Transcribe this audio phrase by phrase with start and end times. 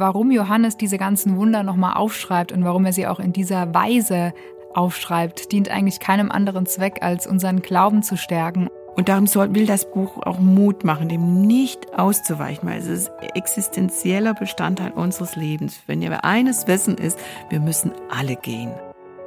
[0.00, 4.32] warum Johannes diese ganzen Wunder nochmal aufschreibt und warum er sie auch in dieser Weise
[4.74, 8.68] aufschreibt, dient eigentlich keinem anderen Zweck, als unseren Glauben zu stärken.
[8.96, 13.10] Und darum soll, will das Buch auch Mut machen, dem nicht auszuweichen, weil es ist
[13.34, 15.80] existenzieller Bestandteil unseres Lebens.
[15.86, 18.72] Wenn wir eines wissen ist, wir müssen alle gehen.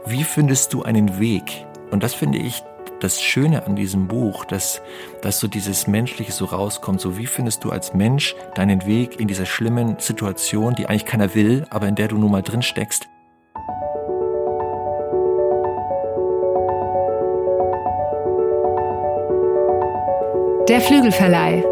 [0.05, 1.65] Wie findest du einen Weg?
[1.91, 2.63] Und das finde ich
[3.04, 4.81] das Schöne an diesem Buch, dass,
[5.21, 7.01] dass so dieses Menschliche so rauskommt.
[7.01, 11.36] So wie findest du als Mensch deinen Weg in dieser schlimmen Situation, die eigentlich keiner
[11.36, 13.07] will, aber in der du nun mal drin steckst?
[20.70, 21.65] Der Flügelverleih.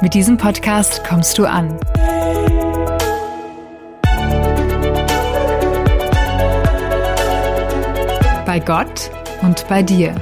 [0.00, 1.78] Mit diesem Podcast kommst du an.
[8.52, 10.14] Bei Gott und bei dir.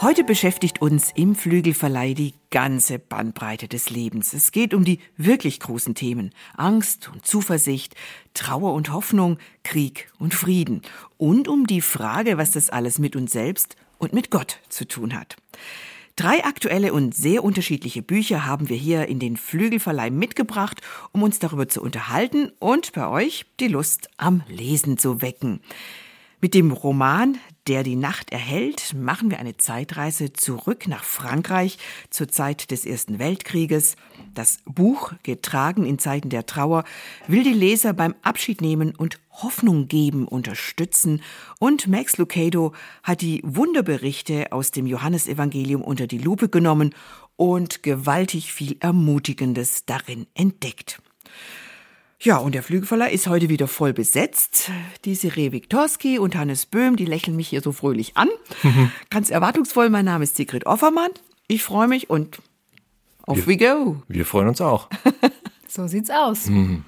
[0.00, 4.32] Heute beschäftigt uns im Flügelverleih die ganze Bandbreite des Lebens.
[4.32, 6.30] Es geht um die wirklich großen Themen.
[6.56, 7.94] Angst und Zuversicht,
[8.32, 10.80] Trauer und Hoffnung, Krieg und Frieden.
[11.18, 15.14] Und um die Frage, was das alles mit uns selbst und mit Gott zu tun
[15.14, 15.36] hat.
[16.16, 21.40] Drei aktuelle und sehr unterschiedliche Bücher haben wir hier in den Flügelverleih mitgebracht, um uns
[21.40, 25.60] darüber zu unterhalten und bei euch die Lust am Lesen zu wecken.
[26.40, 31.78] Mit dem Roman Der die Nacht erhält machen wir eine Zeitreise zurück nach Frankreich
[32.10, 33.96] zur Zeit des Ersten Weltkrieges.
[34.34, 36.84] Das Buch, getragen in Zeiten der Trauer,
[37.28, 41.22] will die Leser beim Abschied nehmen und Hoffnung geben, unterstützen.
[41.60, 42.72] Und Max Lucado
[43.04, 46.94] hat die Wunderberichte aus dem Johannesevangelium unter die Lupe genommen
[47.36, 51.00] und gewaltig viel Ermutigendes darin entdeckt.
[52.20, 54.70] Ja, und der Flügelverleih ist heute wieder voll besetzt.
[55.04, 58.28] Die Siree Wiktorski und Hannes Böhm, die lächeln mich hier so fröhlich an.
[58.62, 58.90] Mhm.
[59.10, 61.10] Ganz erwartungsvoll, mein Name ist Sigrid Offermann.
[61.48, 62.38] Ich freue mich und
[63.26, 64.02] off we go.
[64.08, 64.88] Wir freuen uns auch.
[65.68, 66.46] so sieht's aus.
[66.46, 66.84] Mhm.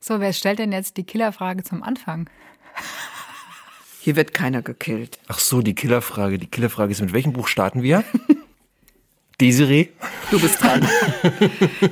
[0.00, 2.28] So, wer stellt denn jetzt die Killerfrage zum Anfang?
[4.00, 5.20] Hier wird keiner gekillt.
[5.28, 6.38] Ach so, die Killerfrage.
[6.38, 8.02] Die Killerfrage ist, mit welchem Buch starten wir?
[9.40, 9.90] Desiree?
[10.30, 10.88] Du bist dran.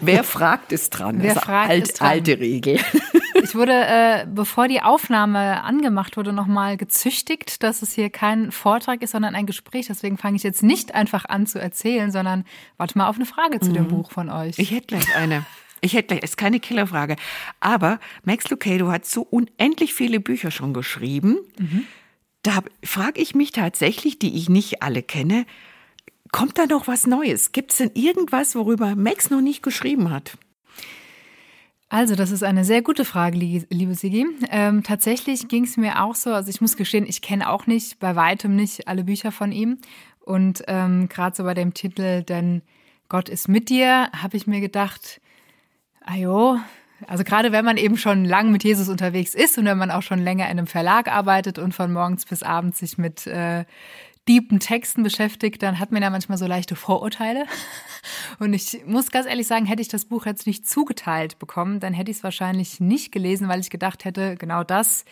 [0.00, 1.22] Wer fragt, ist dran.
[1.22, 2.08] Wer fragt, alt, ist dran.
[2.08, 2.80] Alte Regel.
[3.34, 9.02] Ich wurde, äh, bevor die Aufnahme angemacht wurde, nochmal gezüchtigt, dass es hier kein Vortrag
[9.02, 9.86] ist, sondern ein Gespräch.
[9.86, 12.44] Deswegen fange ich jetzt nicht einfach an zu erzählen, sondern
[12.76, 13.74] warte mal auf eine Frage zu mhm.
[13.74, 14.58] dem Buch von euch.
[14.58, 15.44] Ich hätte gleich eine.
[15.80, 17.16] Ich hätte gleich, ist keine Killerfrage.
[17.60, 21.38] Aber Max Lucado hat so unendlich viele Bücher schon geschrieben.
[21.58, 21.84] Mhm.
[22.42, 25.46] Da frage ich mich tatsächlich, die ich nicht alle kenne,
[26.32, 27.52] Kommt da noch was Neues?
[27.52, 30.38] Gibt es denn irgendwas, worüber Max noch nicht geschrieben hat?
[31.92, 34.24] Also, das ist eine sehr gute Frage, liebe Sigi.
[34.48, 37.98] Ähm, tatsächlich ging es mir auch so, also ich muss gestehen, ich kenne auch nicht,
[37.98, 39.78] bei weitem nicht alle Bücher von ihm.
[40.20, 42.62] Und ähm, gerade so bei dem Titel, denn
[43.08, 45.20] Gott ist mit dir, habe ich mir gedacht,
[46.06, 46.60] ajo,
[47.08, 50.02] also gerade wenn man eben schon lang mit Jesus unterwegs ist und wenn man auch
[50.02, 53.64] schon länger in einem Verlag arbeitet und von morgens bis abends sich mit äh,
[54.28, 57.44] deepen Texten beschäftigt, dann hat man ja manchmal so leichte Vorurteile.
[58.38, 61.94] Und ich muss ganz ehrlich sagen, hätte ich das Buch jetzt nicht zugeteilt bekommen, dann
[61.94, 65.04] hätte ich es wahrscheinlich nicht gelesen, weil ich gedacht hätte, genau das,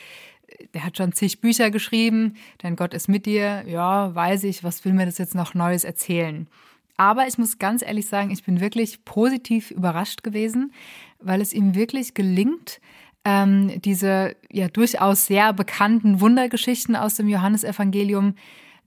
[0.75, 4.85] der hat schon zig Bücher geschrieben, dein Gott ist mit dir, ja, weiß ich, was
[4.85, 6.49] will mir das jetzt noch Neues erzählen?
[6.97, 10.73] Aber ich muss ganz ehrlich sagen, ich bin wirklich positiv überrascht gewesen,
[11.21, 12.81] weil es ihm wirklich gelingt,
[13.25, 18.35] ähm, diese ja durchaus sehr bekannten Wundergeschichten aus dem Johannesevangelium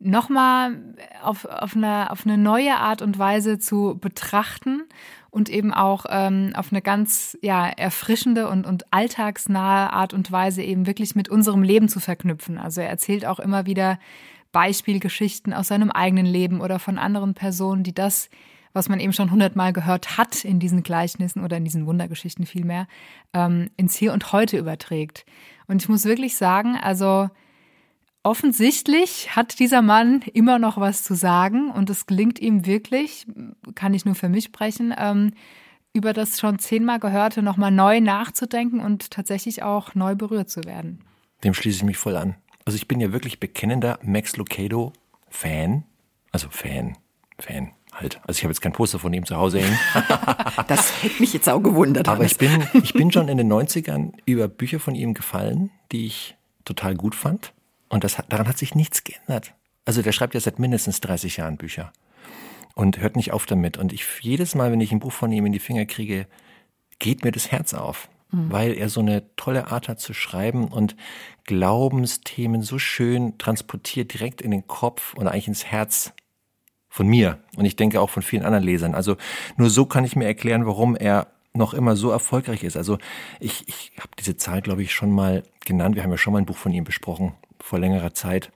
[0.01, 0.77] nochmal
[1.23, 4.83] auf, auf, eine, auf eine neue Art und Weise zu betrachten
[5.29, 10.63] und eben auch ähm, auf eine ganz ja, erfrischende und, und alltagsnahe Art und Weise
[10.63, 12.57] eben wirklich mit unserem Leben zu verknüpfen.
[12.57, 13.99] Also er erzählt auch immer wieder
[14.51, 18.29] Beispielgeschichten aus seinem eigenen Leben oder von anderen Personen, die das,
[18.73, 22.87] was man eben schon hundertmal gehört hat in diesen Gleichnissen oder in diesen Wundergeschichten vielmehr,
[23.33, 25.25] ähm, ins Hier und Heute überträgt.
[25.67, 27.29] Und ich muss wirklich sagen, also
[28.23, 33.25] Offensichtlich hat dieser Mann immer noch was zu sagen und es gelingt ihm wirklich,
[33.73, 35.33] kann ich nur für mich sprechen, ähm,
[35.93, 41.03] über das schon zehnmal Gehörte nochmal neu nachzudenken und tatsächlich auch neu berührt zu werden.
[41.43, 42.35] Dem schließe ich mich voll an.
[42.65, 45.83] Also ich bin ja wirklich bekennender Max Lucado-Fan.
[46.31, 46.97] Also Fan,
[47.39, 48.21] Fan halt.
[48.27, 49.79] Also ich habe jetzt kein Poster von ihm zu Hause hängen.
[50.67, 52.07] das hätte mich jetzt auch gewundert.
[52.07, 56.05] Aber ich bin, ich bin schon in den 90ern über Bücher von ihm gefallen, die
[56.05, 57.53] ich total gut fand.
[57.91, 59.53] Und das, daran hat sich nichts geändert.
[59.85, 61.91] Also der schreibt ja seit mindestens 30 Jahren Bücher
[62.73, 63.77] und hört nicht auf damit.
[63.77, 66.27] Und ich jedes Mal, wenn ich ein Buch von ihm in die Finger kriege,
[66.99, 68.09] geht mir das Herz auf.
[68.31, 68.51] mhm.
[68.51, 70.95] weil er so eine tolle Art hat zu schreiben und
[71.45, 76.13] Glaubensthemen so schön transportiert direkt in den Kopf und eigentlich ins Herz
[76.89, 78.95] von mir und ich denke auch von vielen anderen Lesern.
[78.95, 79.15] Also
[79.55, 82.77] nur so kann ich mir erklären, warum er noch immer so erfolgreich ist.
[82.77, 82.97] Also
[83.39, 85.95] ich, ich habe diese Zahl, glaube ich, schon mal genannt.
[85.95, 87.33] Wir haben ja schon mal ein Buch von ihm besprochen
[87.63, 88.51] vor längerer Zeit.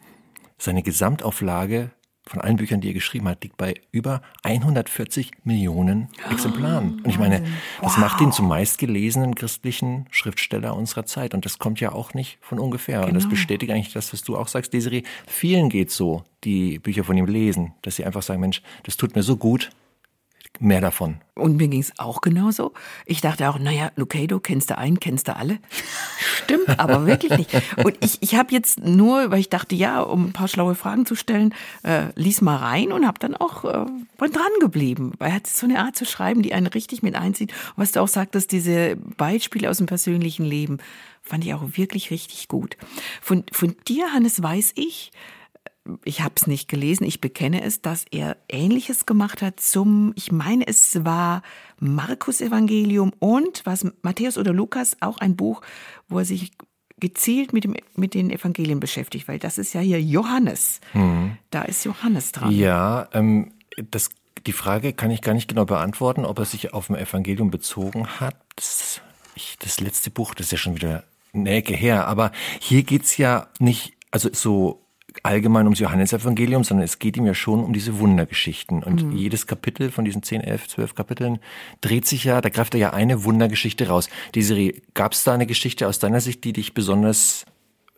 [0.57, 1.91] Seine Gesamtauflage
[2.27, 7.01] von allen Büchern, die er geschrieben hat, liegt bei über 140 Millionen Exemplaren.
[7.03, 7.41] Und ich meine,
[7.81, 7.97] das wow.
[7.99, 11.33] macht ihn zum meistgelesenen christlichen Schriftsteller unserer Zeit.
[11.35, 12.97] Und das kommt ja auch nicht von ungefähr.
[12.97, 13.09] Genau.
[13.09, 13.31] Und das genau.
[13.31, 15.03] bestätigt eigentlich das, was du auch sagst, Desiree.
[15.27, 19.15] Vielen geht so, die Bücher von ihm lesen, dass sie einfach sagen, Mensch, das tut
[19.15, 19.69] mir so gut,
[20.61, 21.17] mehr davon.
[21.35, 22.73] Und mir ging es auch genauso.
[23.05, 25.59] Ich dachte auch, naja, Lucado, kennst du einen, kennst du alle?
[26.43, 27.53] Stimmt aber wirklich nicht.
[27.83, 31.05] Und ich, ich habe jetzt nur, weil ich dachte, ja, um ein paar schlaue Fragen
[31.05, 31.53] zu stellen,
[31.83, 33.85] äh, lies mal rein und habe dann auch äh,
[34.17, 35.11] dran geblieben.
[35.17, 37.51] Weil er hat so eine Art zu schreiben, die einen richtig mit einzieht.
[37.75, 40.77] Und was du auch sagtest, diese Beispiele aus dem persönlichen Leben,
[41.21, 42.77] fand ich auch wirklich richtig gut.
[43.21, 45.11] Von, von dir, Hannes, weiß ich,
[46.03, 50.31] ich habe es nicht gelesen, ich bekenne es, dass er Ähnliches gemacht hat zum, ich
[50.31, 51.41] meine, es war
[51.79, 55.61] Markus Evangelium und was Matthäus oder Lukas, auch ein Buch,
[56.07, 56.51] wo er sich
[56.97, 60.79] gezielt mit, dem, mit den Evangelien beschäftigt, weil das ist ja hier Johannes.
[60.93, 61.37] Mhm.
[61.51, 62.51] Da ist Johannes dran.
[62.51, 63.51] Ja, ähm,
[63.91, 64.09] das,
[64.47, 68.07] die Frage kann ich gar nicht genau beantworten, ob er sich auf ein Evangelium bezogen
[68.19, 68.35] hat.
[68.55, 69.01] Das,
[69.35, 71.03] ich, das letzte Buch, das ist ja schon wieder
[71.33, 74.84] eine Ecke her, aber hier geht's ja nicht, also so
[75.23, 78.83] allgemein ums Johannesevangelium, sondern es geht ihm ja schon um diese Wundergeschichten.
[78.83, 79.11] Und mhm.
[79.11, 81.39] jedes Kapitel von diesen 10, 11, 12 Kapiteln
[81.81, 84.09] dreht sich ja, da greift er ja eine Wundergeschichte raus.
[84.33, 87.45] Desiree, gab es da eine Geschichte aus deiner Sicht, die dich besonders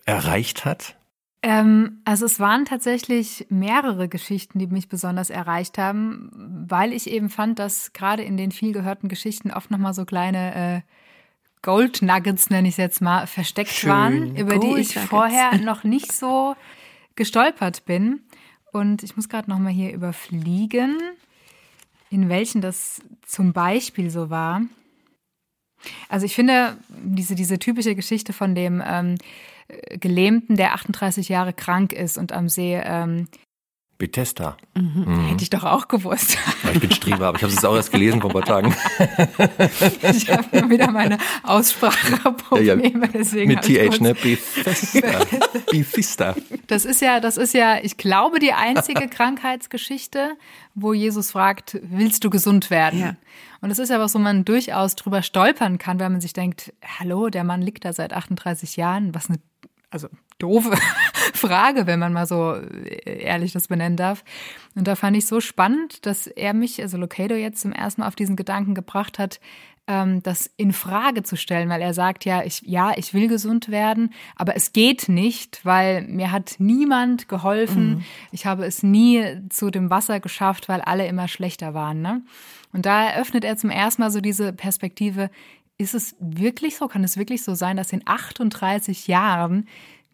[0.06, 0.96] erreicht hat?
[1.44, 6.32] Ähm, also es waren tatsächlich mehrere Geschichten, die mich besonders erreicht haben,
[6.68, 10.56] weil ich eben fand, dass gerade in den viel gehörten Geschichten oft nochmal so kleine
[10.56, 10.82] äh,
[11.62, 13.90] Gold Nuggets, nenne ich es jetzt mal, versteckt Schön.
[13.90, 16.56] waren, über Gold die ich vorher noch nicht so
[17.18, 18.22] gestolpert bin.
[18.72, 20.98] Und ich muss gerade noch mal hier überfliegen,
[22.10, 24.62] in welchen das zum Beispiel so war.
[26.10, 29.18] Also ich finde diese, diese typische Geschichte von dem ähm,
[29.90, 33.28] Gelähmten, der 38 Jahre krank ist und am See ähm,
[33.98, 34.58] Bethesda.
[34.76, 35.06] Mhm.
[35.06, 35.28] Mhm.
[35.28, 36.38] Hätte ich doch auch gewusst.
[36.64, 38.76] Ja, ich bin Streber, aber ich habe es auch erst gelesen vor ein paar Tagen.
[40.04, 43.08] ich habe wieder meine Ausspracheprobleme, ja, ja.
[43.08, 43.48] deswegen.
[43.50, 44.14] Mit TH, ne?
[44.14, 45.20] Bethesda.
[45.72, 46.36] Bethesda.
[46.68, 50.32] Das ist ja, das ist ja, ich glaube, die einzige Krankheitsgeschichte,
[50.76, 53.00] wo Jesus fragt, willst du gesund werden?
[53.00, 53.16] Ja.
[53.62, 56.72] Und das ist ja was, wo man durchaus drüber stolpern kann, weil man sich denkt,
[57.00, 59.40] hallo, der Mann liegt da seit 38 Jahren, was eine
[59.90, 60.08] also
[60.40, 60.78] doofe
[61.34, 64.24] Frage, wenn man mal so äh, ehrlich das benennen darf.
[64.76, 68.08] Und da fand ich so spannend, dass er mich, also Locado jetzt zum ersten Mal
[68.08, 69.40] auf diesen Gedanken gebracht hat,
[69.88, 73.70] ähm, das in Frage zu stellen, weil er sagt ja, ich, ja, ich will gesund
[73.70, 77.90] werden, aber es geht nicht, weil mir hat niemand geholfen.
[77.90, 78.04] Mhm.
[78.32, 82.02] Ich habe es nie zu dem Wasser geschafft, weil alle immer schlechter waren.
[82.02, 82.22] Ne?
[82.74, 85.30] Und da eröffnet er zum ersten Mal so diese Perspektive,
[85.78, 89.68] ist es wirklich so, kann es wirklich so sein, dass in 38 Jahren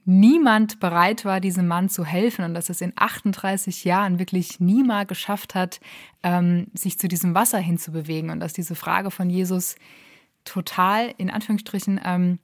[0.06, 5.07] niemand bereit war, diesem Mann zu helfen und dass es in 38 Jahren wirklich niemand
[5.07, 5.80] geschafft hat,
[6.24, 9.75] ähm, sich zu diesem Wasser hinzubewegen und dass diese Frage von Jesus
[10.44, 12.39] total in Anführungsstrichen ähm,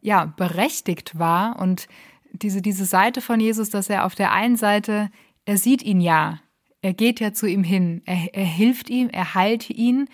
[0.00, 1.86] ja berechtigt war und
[2.32, 5.08] diese diese Seite von Jesus, dass er auf der einen Seite
[5.44, 6.40] er sieht ihn ja,
[6.82, 10.08] er geht ja zu ihm hin, er, er hilft ihm, er heilt ihn,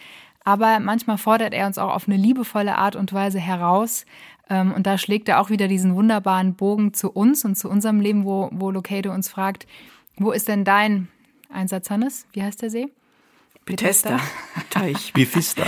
[0.44, 4.06] aber manchmal fordert er uns auch auf eine liebevolle Art und Weise heraus.
[4.49, 8.00] Ähm, und da schlägt er auch wieder diesen wunderbaren Bogen zu uns und zu unserem
[8.00, 9.66] Leben, wo, wo Locado uns fragt,
[10.16, 11.09] wo ist denn dein
[11.52, 12.26] Einsatz, Hannes?
[12.32, 12.88] Wie heißt der See?
[13.64, 14.18] Bethesda.
[14.70, 15.12] Teich.
[15.12, 15.64] Bethesda.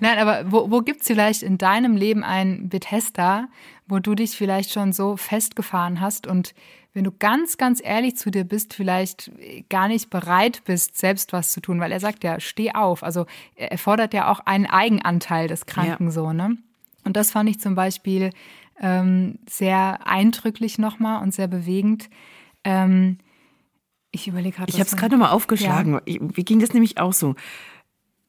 [0.00, 3.48] Nein, aber wo, wo gibt es vielleicht in deinem Leben ein Bethesda,
[3.86, 6.54] wo du dich vielleicht schon so festgefahren hast und
[6.96, 9.30] wenn du ganz, ganz ehrlich zu dir bist, vielleicht
[9.68, 13.02] gar nicht bereit bist, selbst was zu tun, weil er sagt ja, steh auf.
[13.02, 16.10] Also er fordert ja auch einen Eigenanteil des Kranken ja.
[16.10, 16.56] so, ne?
[17.04, 18.30] Und das fand ich zum Beispiel
[18.80, 22.08] ähm, sehr eindrücklich nochmal und sehr bewegend.
[22.64, 23.18] Ähm,
[24.10, 24.70] ich überlege gerade.
[24.70, 26.00] Ich habe es gerade nochmal aufgeschlagen.
[26.06, 26.18] Ja.
[26.34, 27.34] Wie ging das nämlich auch so?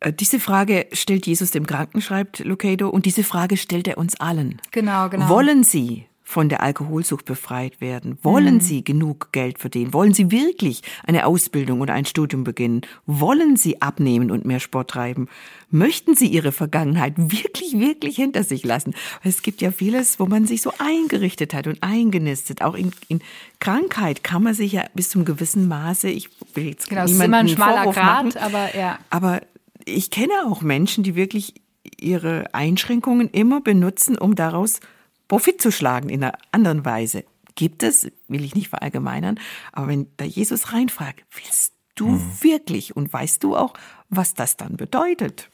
[0.01, 4.19] Äh, diese Frage stellt Jesus dem Kranken, schreibt Lucado, und diese Frage stellt er uns
[4.19, 4.61] allen.
[4.71, 5.29] Genau, genau.
[5.29, 8.17] Wollen Sie von der Alkoholsucht befreit werden?
[8.21, 8.59] Wollen mhm.
[8.59, 9.93] Sie genug Geld verdienen?
[9.93, 12.81] Wollen Sie wirklich eine Ausbildung oder ein Studium beginnen?
[13.05, 15.29] Wollen Sie abnehmen und mehr Sport treiben?
[15.71, 18.93] Möchten Sie Ihre Vergangenheit wirklich, wirklich hinter sich lassen?
[19.23, 22.61] Es gibt ja vieles, wo man sich so eingerichtet hat und eingenistet.
[22.61, 23.21] Auch in, in
[23.61, 27.25] Krankheit kann man sich ja bis zum gewissen Maße, ich will jetzt genau, niemanden ist
[27.25, 28.99] immer ein schmaler Grad, aber ja.
[29.11, 29.39] Aber
[29.85, 31.53] ich kenne auch Menschen, die wirklich
[31.97, 34.81] ihre Einschränkungen immer benutzen, um daraus
[35.27, 37.23] Profit zu schlagen in einer anderen Weise.
[37.55, 39.39] Gibt es, will ich nicht verallgemeinern,
[39.71, 42.31] aber wenn da Jesus reinfragt, willst du mhm.
[42.41, 43.73] wirklich und weißt du auch,
[44.09, 45.49] was das dann bedeutet,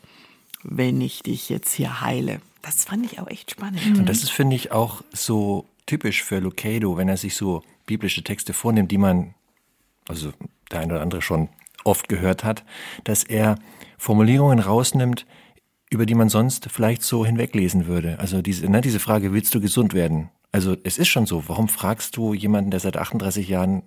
[0.63, 2.41] wenn ich dich jetzt hier heile?
[2.61, 3.81] Das fand ich auch echt spannend.
[3.97, 8.23] Und das ist, finde ich, auch so typisch für Lucado, wenn er sich so biblische
[8.23, 9.33] Texte vornimmt, die man,
[10.07, 10.31] also
[10.71, 11.49] der eine oder andere schon
[11.83, 12.63] oft gehört hat,
[13.03, 13.59] dass er
[13.97, 15.25] Formulierungen rausnimmt,
[15.93, 18.19] über die man sonst vielleicht so hinweglesen würde.
[18.19, 20.29] Also diese, ne, diese Frage, willst du gesund werden?
[20.51, 23.83] Also es ist schon so, warum fragst du jemanden, der seit 38 Jahren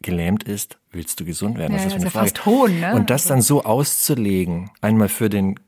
[0.00, 1.72] gelähmt ist, willst du gesund werden?
[1.72, 2.28] Ja, das ist das eine ist Frage.
[2.28, 2.94] fast hohn, ne?
[2.94, 5.58] Und das dann so auszulegen, einmal für den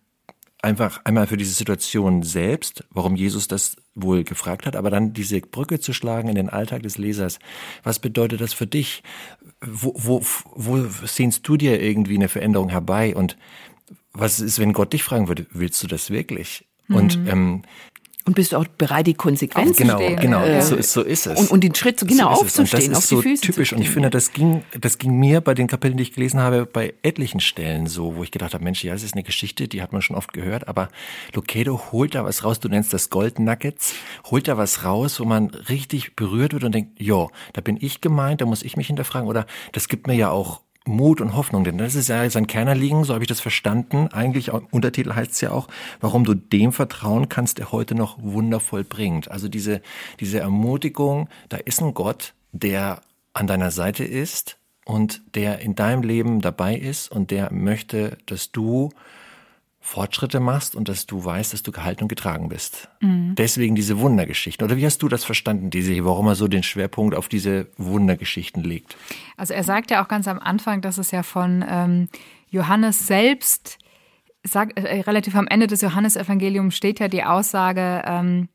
[0.61, 5.41] einfach einmal für diese Situation selbst, warum Jesus das wohl gefragt hat, aber dann diese
[5.41, 7.39] Brücke zu schlagen in den Alltag des Lesers.
[7.85, 9.03] Was bedeutet das für dich?
[9.61, 10.23] Wo, wo,
[10.55, 13.15] wo sehnst du dir irgendwie eine Veränderung herbei?
[13.15, 13.37] Und
[14.13, 16.67] was ist, wenn Gott dich fragen würde, willst du das wirklich?
[16.89, 17.29] Und Mhm.
[17.29, 17.63] ähm,
[18.25, 20.61] Und bist du auch bereit, die Konsequenzen genau, Aufzustehen, genau, ja.
[20.61, 21.39] so, ist- so ist es.
[21.41, 22.59] und, und den Schritt so genau so es.
[22.59, 23.69] Und aufzustehen, das auf ist die so Füße typisch.
[23.71, 26.39] zu Und ich finde, das ging, das ging mir bei den Kapiteln, die ich gelesen
[26.41, 29.67] habe, bei etlichen Stellen so, wo ich gedacht habe, Mensch, ja, das ist eine Geschichte,
[29.67, 30.91] die hat man schon oft gehört, aber
[31.33, 33.95] Lokedo holt da was raus, du nennst das Gold Nuggets,
[34.31, 38.03] holt da was raus, wo man richtig berührt wird und denkt, jo, da bin ich
[38.03, 41.65] gemeint, da muss ich mich hinterfragen oder das gibt mir ja auch Mut und Hoffnung,
[41.65, 44.09] denn das ist ja sein Kernerliegen, so habe ich das verstanden.
[44.09, 45.69] Eigentlich, auch, Untertitel heißt es ja auch,
[46.01, 49.31] warum du dem vertrauen kannst, der heute noch wundervoll bringt.
[49.31, 49.83] Also diese,
[50.19, 53.01] diese Ermutigung, da ist ein Gott, der
[53.35, 58.51] an deiner Seite ist und der in deinem Leben dabei ist und der möchte, dass
[58.51, 58.91] du
[59.89, 62.91] Fortschritte machst und dass du weißt, dass du gehalten und getragen bist.
[63.37, 64.63] Deswegen diese Wundergeschichten.
[64.65, 68.63] Oder wie hast du das verstanden, diese, warum er so den Schwerpunkt auf diese Wundergeschichten
[68.63, 68.99] legt?
[69.39, 72.09] Also er sagt ja auch ganz am Anfang, dass es ja von ähm,
[72.51, 73.79] Johannes selbst,
[74.45, 78.51] sagt, äh, relativ am Ende des Johannesevangeliums steht ja die Aussage, ähm,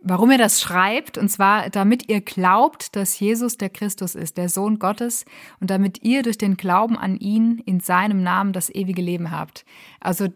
[0.00, 4.50] warum er das schreibt, und zwar damit ihr glaubt, dass Jesus der Christus ist, der
[4.50, 5.24] Sohn Gottes,
[5.58, 9.64] und damit ihr durch den Glauben an ihn in seinem Namen das ewige Leben habt.
[10.00, 10.28] Also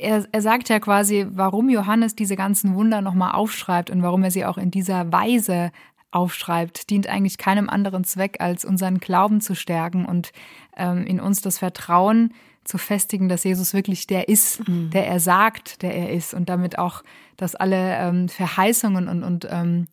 [0.00, 4.30] er, er sagt ja quasi, warum Johannes diese ganzen Wunder nochmal aufschreibt und warum er
[4.30, 5.72] sie auch in dieser Weise
[6.10, 10.32] aufschreibt, dient eigentlich keinem anderen Zweck, als unseren Glauben zu stärken und
[10.76, 12.32] ähm, in uns das Vertrauen
[12.64, 16.78] zu festigen, dass Jesus wirklich der ist, der er sagt, der er ist und damit
[16.78, 17.02] auch,
[17.36, 19.86] dass alle ähm, Verheißungen und, und ähm,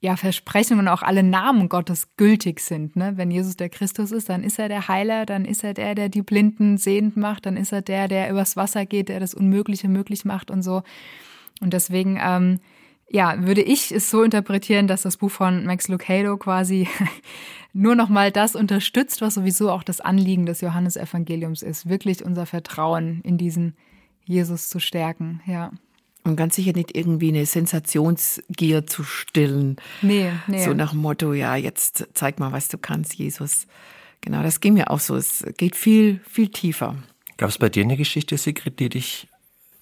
[0.00, 2.96] ja, Versprechungen und auch alle Namen Gottes gültig sind.
[2.96, 3.12] Ne?
[3.16, 6.08] Wenn Jesus der Christus ist, dann ist er der Heiler, dann ist er der, der
[6.08, 9.88] die Blinden sehend macht, dann ist er der, der übers Wasser geht, der das Unmögliche
[9.88, 10.82] möglich macht und so.
[11.60, 12.60] Und deswegen, ähm,
[13.10, 16.88] ja, würde ich es so interpretieren, dass das Buch von Max Lucado quasi
[17.74, 23.20] nur nochmal das unterstützt, was sowieso auch das Anliegen des Johannesevangeliums ist, wirklich unser Vertrauen
[23.22, 23.76] in diesen
[24.24, 25.72] Jesus zu stärken, ja.
[26.22, 29.76] Und ganz sicher nicht irgendwie eine Sensationsgier zu stillen.
[30.02, 30.64] Nee, nee.
[30.64, 33.66] So nach dem Motto, ja, jetzt zeig mal, was du kannst, Jesus.
[34.20, 35.16] Genau, das ging mir auch so.
[35.16, 36.96] Es geht viel, viel tiefer.
[37.38, 39.28] Gab es bei dir eine Geschichte, Sigrid, die dich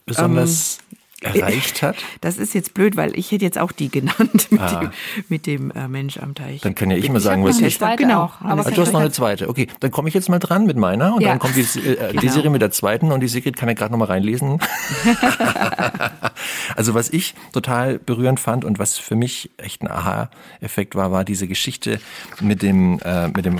[0.07, 0.79] besonders
[1.23, 1.97] erreicht hat?
[2.21, 4.81] Das ist jetzt blöd, weil ich hätte jetzt auch die genannt mit Ah.
[4.81, 4.91] dem,
[5.29, 6.61] mit dem äh, Mensch am Teich.
[6.61, 7.77] Dann kann ja ich mal sagen, was ich.
[7.79, 9.49] zweite Genau, auch, aber du hast noch eine zweite.
[9.49, 11.31] Okay, dann komme ich jetzt mal dran mit meiner und Ja.
[11.31, 12.33] dann kommt die, äh, die Genau.
[12.33, 14.59] Serie mit der zweiten und die Sigrid kann ja gerade noch mal reinlesen.
[16.77, 21.25] also was ich total berührend fand und was für mich echt ein Aha-Effekt war, war
[21.25, 22.01] diese Geschichte
[22.41, 23.59] mit dem, äh, mit dem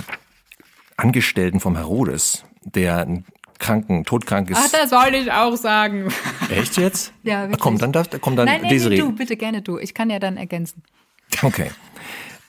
[0.97, 3.07] Angestellten vom Herodes, der
[3.59, 4.57] kranken, todkrankes.
[4.59, 6.11] Ach, das wollte ich auch sagen.
[6.49, 7.13] Echt jetzt?
[7.23, 7.59] Ja, Ach, wirklich.
[7.59, 8.95] komm, dann darf, komm dann Nein, nein, Desiree.
[8.95, 9.77] nee, du, bitte gerne du.
[9.77, 10.83] Ich kann ja dann ergänzen.
[11.43, 11.69] Okay.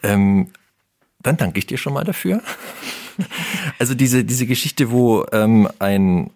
[0.03, 0.53] Ähm,
[1.23, 2.43] dann danke ich dir schon mal dafür.
[3.79, 6.31] Also diese, diese Geschichte, wo ähm, ein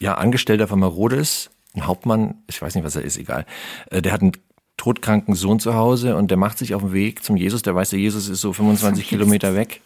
[0.00, 3.46] ja, Angestellter von Herodes, ein Hauptmann, ich weiß nicht, was er ist, egal,
[3.90, 4.32] äh, der hat einen
[4.76, 7.62] todkranken Sohn zu Hause und der macht sich auf den Weg zum Jesus.
[7.62, 9.82] Der weiß, der Jesus ist so 25 Kilometer weg.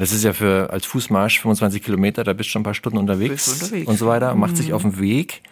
[0.00, 2.96] Das ist ja für als Fußmarsch 25 Kilometer, da bist du schon ein paar Stunden
[2.96, 3.86] unterwegs, unterwegs.
[3.86, 5.42] und so weiter, macht sich auf den Weg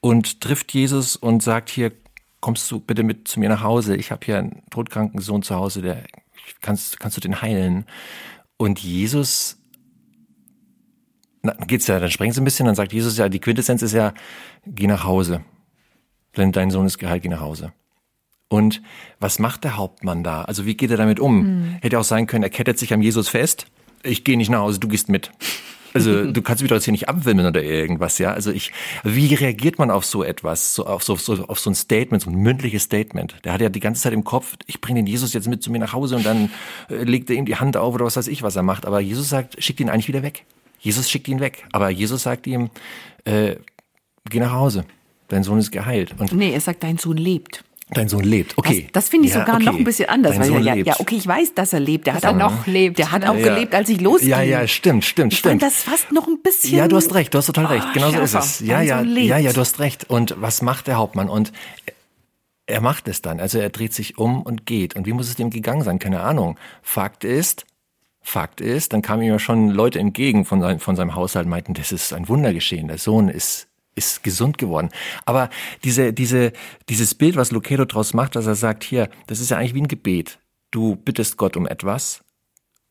[0.00, 1.92] und trifft Jesus und sagt hier,
[2.40, 3.96] kommst du bitte mit zu mir nach Hause?
[3.96, 6.04] Ich habe hier einen todkranken Sohn zu Hause, der
[6.62, 7.84] kannst kannst du den heilen?
[8.56, 9.58] Und Jesus
[11.42, 13.82] na, dann geht's ja, dann sprengen sie ein bisschen, dann sagt Jesus ja, die Quintessenz
[13.82, 14.14] ist ja,
[14.64, 15.42] geh nach Hause.
[16.38, 17.74] Denn dein Sohn ist geheilt, geh nach Hause.
[18.48, 18.82] Und
[19.20, 20.42] was macht der Hauptmann da?
[20.42, 21.76] Also wie geht er damit um?
[21.82, 23.66] Hätte auch sein können, er kettet sich am Jesus fest.
[24.02, 25.30] Ich gehe nicht nach Hause, du gehst mit.
[25.92, 28.32] Also du kannst mich doch jetzt hier nicht abwimmeln oder irgendwas, ja.
[28.32, 28.72] Also ich,
[29.04, 32.30] wie reagiert man auf so etwas, so auf so, so auf so ein Statement, so
[32.30, 33.36] ein mündliches Statement?
[33.44, 35.70] Der hat ja die ganze Zeit im Kopf, ich bringe den Jesus jetzt mit zu
[35.70, 36.50] mir nach Hause und dann
[36.88, 38.86] äh, legt er ihm die Hand auf oder was weiß ich, was er macht.
[38.86, 40.44] Aber Jesus sagt, schickt ihn eigentlich wieder weg.
[40.78, 41.66] Jesus schickt ihn weg.
[41.72, 42.70] Aber Jesus sagt ihm,
[43.24, 43.56] äh,
[44.28, 44.84] geh nach Hause.
[45.28, 46.14] dein Sohn ist geheilt.
[46.18, 47.64] Und nee, er sagt, dein Sohn lebt.
[47.92, 48.84] Dein Sohn lebt, okay.
[48.92, 49.64] Das, das finde ich ja, sogar okay.
[49.64, 50.36] noch ein bisschen anders.
[50.36, 50.86] Dein Sohn ja, lebt.
[50.86, 52.06] ja, okay, ich weiß, dass er lebt.
[52.06, 52.98] Der dass hat auch, noch lebt.
[52.98, 53.54] Der hat auch Ja.
[53.54, 54.28] gelebt, als ich losging.
[54.28, 55.60] Ja, ja, stimmt, stimmt, ich stimmt.
[55.60, 56.76] fand das fast noch ein bisschen.
[56.76, 57.86] Ja, du hast recht, du hast total recht.
[57.88, 58.60] Oh, Genau so ist es.
[58.60, 59.26] Ja, ja, lebt.
[59.26, 60.08] ja, ja, du hast recht.
[60.08, 61.28] Und was macht der Hauptmann?
[61.28, 61.52] Und
[62.66, 63.40] er macht es dann.
[63.40, 64.94] Also er dreht sich um und geht.
[64.94, 65.98] Und wie muss es dem gegangen sein?
[65.98, 66.56] Keine Ahnung.
[66.82, 67.66] Fakt ist,
[68.22, 71.74] Fakt ist, dann kamen ihm ja schon Leute entgegen von, sein, von seinem Haushalt, meinten,
[71.74, 72.86] das ist ein Wunder geschehen.
[72.86, 73.66] Der Sohn ist
[74.04, 74.90] ist gesund geworden.
[75.24, 75.50] Aber
[75.84, 76.52] diese, diese,
[76.88, 79.82] dieses Bild, was Lucero draus macht, dass er sagt, hier, das ist ja eigentlich wie
[79.82, 80.38] ein Gebet.
[80.70, 82.22] Du bittest Gott um etwas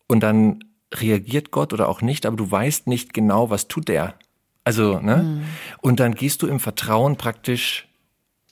[0.07, 0.63] und dann
[0.93, 4.15] reagiert Gott oder auch nicht, aber du weißt nicht genau, was tut der.
[4.63, 5.43] Also, ne?
[5.81, 7.87] Und dann gehst du im Vertrauen praktisch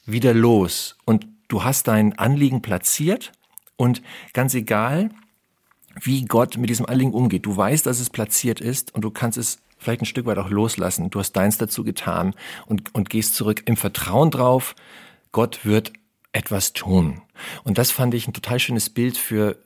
[0.05, 3.31] wieder los und du hast dein Anliegen platziert
[3.75, 4.01] und
[4.33, 5.09] ganz egal,
[6.01, 9.37] wie Gott mit diesem Anliegen umgeht, du weißt, dass es platziert ist und du kannst
[9.37, 11.09] es vielleicht ein Stück weit auch loslassen.
[11.09, 12.33] Du hast deins dazu getan
[12.65, 14.75] und, und gehst zurück im Vertrauen drauf,
[15.31, 15.93] Gott wird
[16.33, 17.21] etwas tun.
[17.63, 19.57] Und das fand ich ein total schönes Bild für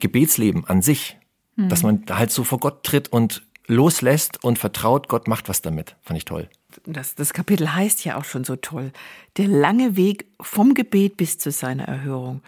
[0.00, 1.18] Gebetsleben an sich,
[1.56, 5.94] dass man halt so vor Gott tritt und loslässt und vertraut, Gott macht was damit.
[6.02, 6.48] Fand ich toll.
[6.86, 8.92] Das, das Kapitel heißt ja auch schon so toll.
[9.36, 12.42] Der lange Weg vom Gebet bis zu seiner Erhörung.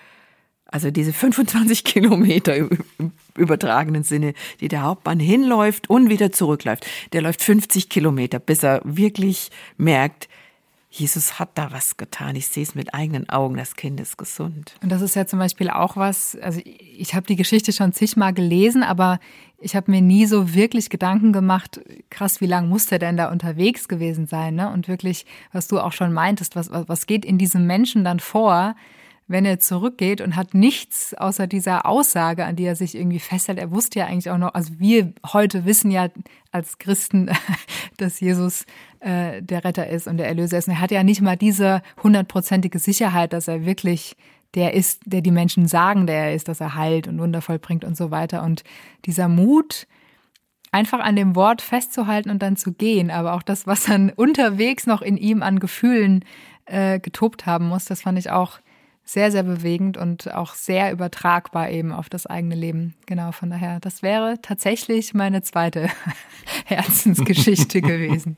[0.73, 2.71] Also diese 25 Kilometer im
[3.37, 6.87] übertragenen Sinne, die der Hauptmann hinläuft und wieder zurückläuft.
[7.13, 10.29] Der läuft 50 Kilometer, bis er wirklich merkt,
[10.95, 12.37] Jesus hat da was getan.
[12.37, 14.75] Ich sehe es mit eigenen Augen, das Kind ist gesund.
[14.83, 18.35] Und das ist ja zum Beispiel auch was, also ich habe die Geschichte schon zigmal
[18.35, 19.19] gelesen, aber
[19.59, 23.31] ich habe mir nie so wirklich Gedanken gemacht, krass, wie lange muss der denn da
[23.31, 24.55] unterwegs gewesen sein?
[24.55, 24.71] Ne?
[24.71, 28.77] Und wirklich, was du auch schon meintest, was, was geht in diesem Menschen dann vor,
[29.29, 33.59] wenn er zurückgeht und hat nichts außer dieser Aussage, an die er sich irgendwie festhält.
[33.59, 36.09] Er wusste ja eigentlich auch noch, also wir heute wissen ja
[36.51, 37.31] als Christen,
[37.97, 38.67] dass Jesus
[39.01, 40.69] äh, der Retter ist und der Erlöser ist.
[40.69, 44.17] Und er hat ja nicht mal diese hundertprozentige Sicherheit, dass er wirklich
[44.55, 47.85] der ist, der die Menschen sagen, der er ist, dass er heilt und wundervoll bringt
[47.85, 48.43] und so weiter.
[48.43, 48.65] Und
[49.07, 49.87] dieser Mut,
[50.73, 54.87] einfach an dem Wort festzuhalten und dann zu gehen, aber auch das, was dann unterwegs
[54.87, 56.25] noch in ihm an Gefühlen
[56.65, 58.59] äh, getobt haben muss, das fand ich auch
[59.05, 62.95] sehr, sehr bewegend und auch sehr übertragbar eben auf das eigene Leben.
[63.07, 65.89] Genau, von daher, das wäre tatsächlich meine zweite
[66.67, 68.37] Herzensgeschichte gewesen.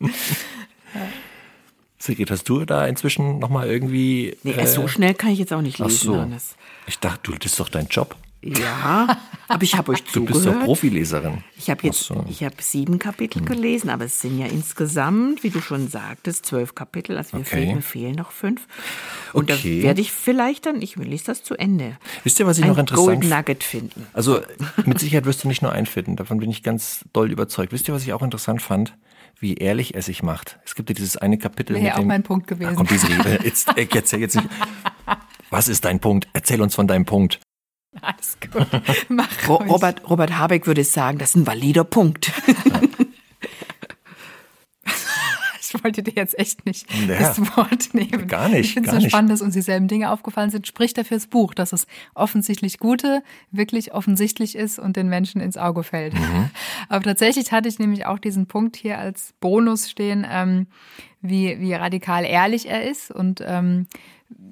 [1.98, 4.36] Sigrid, hast du da inzwischen nochmal irgendwie...
[4.42, 6.04] Nee, äh, so schnell kann ich jetzt auch nicht ach lesen.
[6.04, 6.16] so.
[6.20, 6.56] Hannes.
[6.86, 8.16] Ich dachte, du, das ist doch dein Job.
[8.46, 9.16] Ja,
[9.48, 10.44] aber ich habe euch Du zugehört.
[10.44, 11.44] bist doch Profileserin.
[11.56, 12.24] Ich habe jetzt, Ach so.
[12.28, 16.74] ich habe sieben Kapitel gelesen, aber es sind ja insgesamt, wie du schon sagtest, zwölf
[16.74, 17.16] Kapitel.
[17.16, 17.56] Also mir, Okay.
[17.56, 18.66] fehlen, mir fehlen noch fünf.
[19.32, 19.78] Und Okay.
[19.80, 21.96] da werde ich vielleicht dann, ich lese das zu Ende.
[22.22, 24.06] Wisst ihr, was ich noch interessant Golden Nugget finden.
[24.12, 24.40] Also
[24.84, 27.72] mit Sicherheit wirst du nicht nur einfinden, davon bin ich ganz doll überzeugt.
[27.72, 28.94] Wisst ihr, was ich auch interessant fand?
[29.40, 30.58] Wie ehrlich er sich macht.
[30.64, 32.70] Es gibt ja dieses eine Kapitel Wäre mit auch dem, mein Punkt gewesen.
[32.70, 33.40] Da kommt diese Rede.
[33.44, 34.48] Jetzt, jetzt, jetzt nicht.
[35.50, 36.28] Was ist dein Punkt?
[36.32, 37.40] Erzähl uns von deinem Punkt.
[38.02, 38.66] Alles gut.
[39.08, 39.70] Mach Ro ruhig.
[39.70, 42.32] Robert, Robert Habeck würde sagen, das ist ein valider Punkt.
[45.76, 47.18] Ich wollte dir jetzt echt nicht Ja.
[47.18, 48.28] das Wort nehmen.
[48.28, 50.68] Gar nicht, Ich finde es so spannend, dass uns dieselben Dinge aufgefallen sind.
[50.68, 55.56] Spricht dafür das Buch, dass es offensichtlich Gute wirklich offensichtlich ist und den Menschen ins
[55.56, 56.14] Auge fällt.
[56.14, 56.50] Mhm.
[56.88, 60.68] Aber tatsächlich hatte ich nämlich auch diesen Punkt hier als Bonus stehen, ähm,
[61.20, 63.88] wie, wie radikal ehrlich er ist und ähm,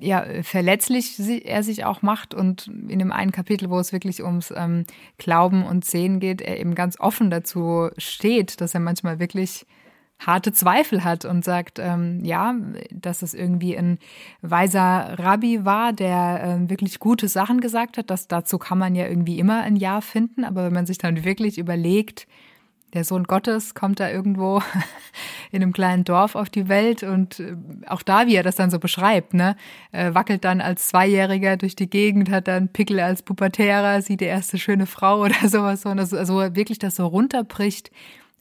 [0.01, 4.53] ja, verletzlich er sich auch macht und in dem einen Kapitel, wo es wirklich ums
[4.55, 4.85] ähm,
[5.19, 9.67] Glauben und Sehen geht, er eben ganz offen dazu steht, dass er manchmal wirklich
[10.27, 12.55] harte Zweifel hat und sagt, ähm, ja,
[12.91, 13.99] dass es irgendwie ein
[14.41, 18.11] weiser Rabbi war, der ähm, wirklich gute Sachen gesagt hat.
[18.11, 21.25] Das, dazu kann man ja irgendwie immer ein Ja finden, aber wenn man sich dann
[21.25, 22.27] wirklich überlegt,
[22.94, 24.62] der Sohn Gottes kommt da irgendwo
[25.50, 28.70] in einem kleinen Dorf auf die Welt und äh, auch da, wie er das dann
[28.70, 29.57] so beschreibt, ne,
[29.92, 34.26] äh, wackelt dann als Zweijähriger durch die Gegend, hat dann Pickel als Pubertärer, sieht die
[34.26, 35.85] erste schöne Frau oder sowas.
[35.87, 37.90] Und das, also wirklich das so runterbricht.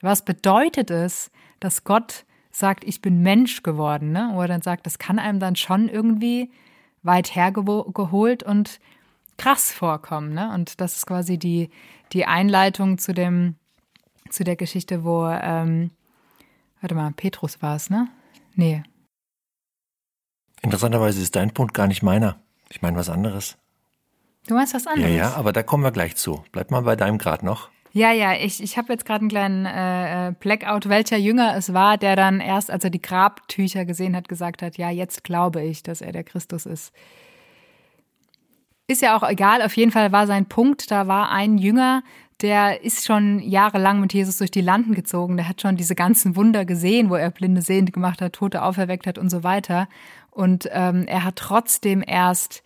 [0.01, 4.31] Was bedeutet es, dass Gott sagt, ich bin Mensch geworden, ne?
[4.33, 6.51] Wo er dann sagt, das kann einem dann schon irgendwie
[7.03, 8.79] weit hergeholt und
[9.37, 10.51] krass vorkommen, ne?
[10.53, 11.69] Und das ist quasi die,
[12.13, 13.55] die Einleitung zu dem,
[14.31, 15.91] zu der Geschichte, wo, ähm,
[16.81, 18.07] warte mal, Petrus war es, ne?
[18.55, 18.83] Nee.
[20.61, 22.39] Interessanterweise ist dein Punkt gar nicht meiner.
[22.69, 23.57] Ich meine was anderes.
[24.47, 25.15] Du meinst was Ja, anderes?
[25.15, 26.43] ja, aber da kommen wir gleich zu.
[26.51, 27.69] Bleib mal bei deinem Grad noch.
[27.93, 31.73] Ja, ja, ich, ich habe jetzt gerade einen kleinen äh, äh, Blackout, welcher Jünger es
[31.73, 35.61] war, der dann erst, als er die Grabtücher gesehen hat, gesagt hat, ja, jetzt glaube
[35.61, 36.93] ich, dass er der Christus ist.
[38.87, 42.01] Ist ja auch egal, auf jeden Fall war sein Punkt, da war ein Jünger,
[42.41, 45.37] der ist schon jahrelang mit Jesus durch die Landen gezogen.
[45.37, 49.07] Der hat schon diese ganzen Wunder gesehen, wo er Blinde sehend gemacht hat, Tote auferweckt
[49.07, 49.87] hat und so weiter.
[50.31, 52.63] Und ähm, er hat trotzdem erst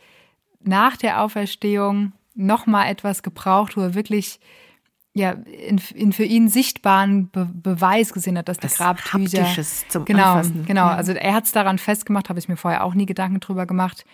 [0.63, 4.39] nach der Auferstehung nochmal etwas gebraucht, wo er wirklich
[5.13, 9.47] ja, in, in für ihn sichtbaren Be Beweis gesehen hat, dass die Grabtücher
[9.88, 10.65] zum genau, Anfassen.
[10.65, 10.88] genau.
[10.88, 14.05] Also er hat es daran festgemacht, habe ich mir vorher auch nie Gedanken drüber gemacht,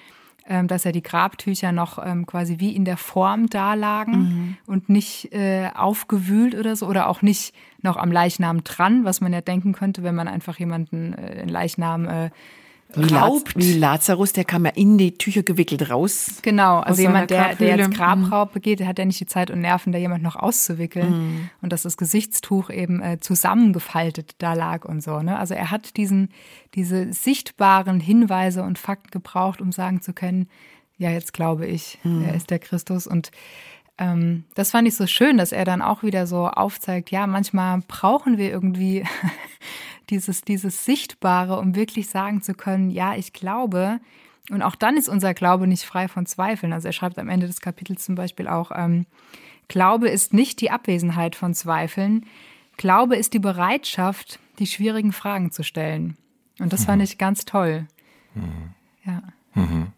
[0.52, 4.58] ähm, dass er die Grabtücher noch ähm, quasi wie in der Form da lagen mhm.
[4.68, 9.32] und nicht äh, aufgewühlt oder so oder auch nicht noch am Leichnam dran, was man
[9.32, 12.30] ja denken könnte, wenn man einfach jemanden äh, den Leichnam äh,
[12.96, 16.40] wie, Laz wie Lazarus, der kam ja in die Tücher gewickelt raus.
[16.42, 18.54] Genau, also jemand, der, der jetzt Grabraub mhm.
[18.54, 21.12] begeht, der hat ja nicht die Zeit und Nerven, da jemand noch auszuwickeln.
[21.12, 21.50] Mhm.
[21.62, 25.22] Und dass das Gesichtstuch eben äh, zusammengefaltet da lag und so.
[25.22, 25.38] Ne?
[25.38, 26.30] Also er hat diesen,
[26.76, 30.48] diese sichtbaren Hinweise und Fakten gebraucht, um sagen zu können,
[30.98, 32.26] ja, jetzt glaube ich, mhm.
[32.26, 33.08] er ist der Christus.
[33.08, 33.32] Und
[34.02, 37.82] ähm, das fand ich so schön, dass er dann auch wieder so aufzeigt, ja, manchmal
[37.88, 39.06] brauchen wir irgendwie
[40.10, 44.00] dieses, dieses Sichtbare, um wirklich sagen zu können, ja, ich glaube.
[44.50, 46.74] Und auch dann ist unser Glaube nicht frei von Zweifeln.
[46.74, 49.06] Also er schreibt am Ende des Kapitels zum Beispiel auch, ähm,
[49.68, 52.26] Glaube ist nicht die Abwesenheit von Zweifeln.
[52.78, 56.18] Glaube ist die Bereitschaft, die schwierigen Fragen zu stellen.
[56.60, 56.86] Und das mhm.
[56.86, 57.86] fand ich ganz toll.
[58.34, 58.74] Mhm.
[59.06, 59.22] Ja.
[59.54, 59.94] Mhm.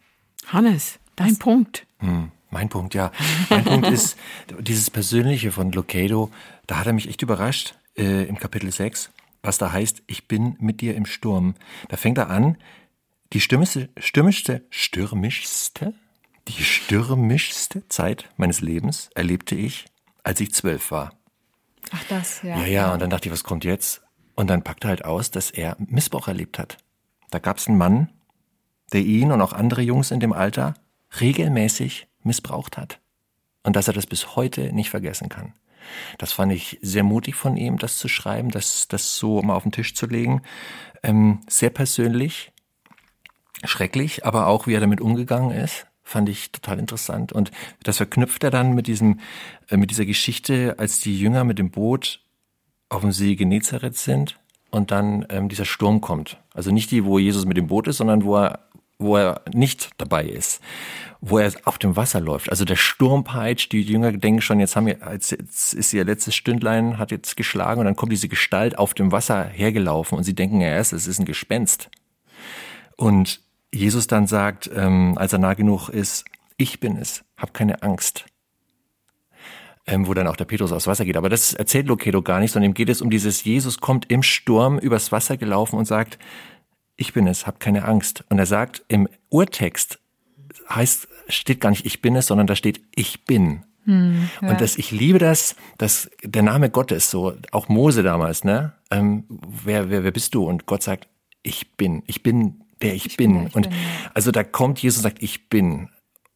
[0.46, 1.38] Hannes, dein Was?
[1.38, 1.86] Punkt.
[2.02, 2.30] Mhm.
[2.54, 3.12] Mein Punkt, ja.
[3.50, 4.16] Mein Punkt ist
[4.60, 6.30] dieses Persönliche von Locato,
[6.66, 9.10] da hat er mich echt überrascht äh, im Kapitel 6
[9.44, 11.54] was da heißt, ich bin mit dir im Sturm.
[11.88, 12.56] Da fängt er an,
[13.32, 15.94] die stürmischste, stürmischste, stürmischste,
[16.48, 19.86] die stürmischste Zeit meines Lebens erlebte ich,
[20.22, 21.12] als ich zwölf war.
[21.90, 22.58] Ach das, ja.
[22.60, 24.02] Ja, ja, und dann dachte ich, was kommt jetzt?
[24.34, 26.78] Und dann packte er halt aus, dass er Missbrauch erlebt hat.
[27.30, 28.10] Da gab es einen Mann,
[28.92, 30.74] der ihn und auch andere Jungs in dem Alter
[31.20, 33.00] regelmäßig missbraucht hat.
[33.62, 35.54] Und dass er das bis heute nicht vergessen kann.
[36.18, 39.64] Das fand ich sehr mutig von ihm, das zu schreiben, das, das so mal auf
[39.64, 40.42] den Tisch zu legen.
[41.02, 42.52] Ähm, sehr persönlich,
[43.64, 47.32] schrecklich, aber auch wie er damit umgegangen ist, fand ich total interessant.
[47.32, 47.50] Und
[47.82, 49.20] das verknüpft er dann mit diesem,
[49.68, 52.20] äh, mit dieser Geschichte, als die Jünger mit dem Boot
[52.88, 54.38] auf dem See Genezareth sind
[54.70, 56.38] und dann ähm, dieser Sturm kommt.
[56.52, 58.68] Also nicht die, wo Jesus mit dem Boot ist, sondern wo er
[59.04, 60.60] wo er nicht dabei ist,
[61.20, 62.50] wo er auf dem Wasser läuft.
[62.50, 66.34] Also der Sturm peitscht, die Jünger denken schon, jetzt haben wir, jetzt ist ihr letztes
[66.34, 70.34] Stündlein, hat jetzt geschlagen und dann kommt diese Gestalt auf dem Wasser hergelaufen und sie
[70.34, 71.90] denken erst, es ist ein Gespenst.
[72.96, 73.40] Und
[73.72, 76.24] Jesus dann sagt, ähm, als er nah genug ist,
[76.56, 78.24] ich bin es, hab keine Angst.
[79.86, 81.18] Ähm, wo dann auch der Petrus aufs Wasser geht.
[81.18, 84.22] Aber das erzählt Lokedo gar nicht, sondern ihm geht es um dieses, Jesus kommt im
[84.22, 86.18] Sturm übers Wasser gelaufen und sagt,
[86.96, 88.24] ich bin es, hab keine Angst.
[88.28, 89.98] Und er sagt, im Urtext
[90.68, 93.64] heißt, steht gar nicht ich bin es, sondern da steht ich bin.
[93.84, 94.48] Hm, ja.
[94.48, 98.72] Und das, ich liebe das, dass der Name Gottes, so auch Mose damals, ne?
[98.90, 99.24] Ähm,
[99.64, 100.44] wer, wer, wer bist du?
[100.44, 101.08] Und Gott sagt,
[101.42, 103.32] ich bin, ich bin der ich, ich bin.
[103.32, 103.78] bin ich und bin,
[104.14, 105.88] also da kommt Jesus und sagt, ich bin.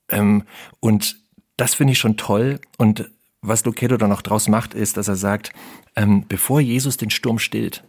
[0.09, 0.45] Ähm,
[0.81, 1.17] und
[1.57, 2.61] das finde ich schon toll.
[2.77, 5.53] Und was Loketo dann noch draus macht, ist, dass er sagt,
[5.97, 7.85] ähm, bevor Jesus den Sturm stillt,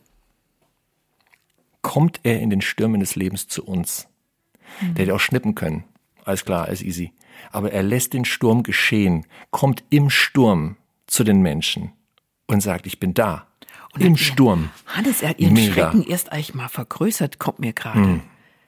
[1.82, 4.08] kommt er in den Stürmen des Lebens zu uns.
[4.82, 4.96] Mhm.
[4.96, 5.84] Der hätte auch schnippen können.
[6.26, 7.14] Alles klar, alles easy.
[7.52, 10.76] Aber er lässt den Sturm geschehen, kommt im Sturm
[11.08, 11.94] zu den Menschen
[12.48, 13.48] und sagt, ich bin da.
[13.94, 14.70] Und Im Sturm.
[14.86, 15.74] Hannes, er hat ihren Mega.
[15.74, 18.00] Schrecken erst eigentlich mal vergrößert, kommt mir gerade.
[18.00, 18.22] Mhm.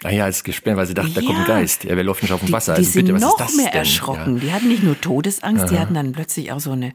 [0.04, 1.84] Naja, als Gespenst, weil sie dachten, da kommt ein Geist.
[1.84, 2.74] Ja, wir laufen nicht auf dem die, Wasser.
[2.74, 4.38] Die also bitte, sind noch mehr erschrocken.
[4.38, 4.42] Ja.
[4.42, 5.70] Die hatten nicht nur Todesangst, Aha.
[5.72, 6.94] die hatten dann plötzlich auch so eine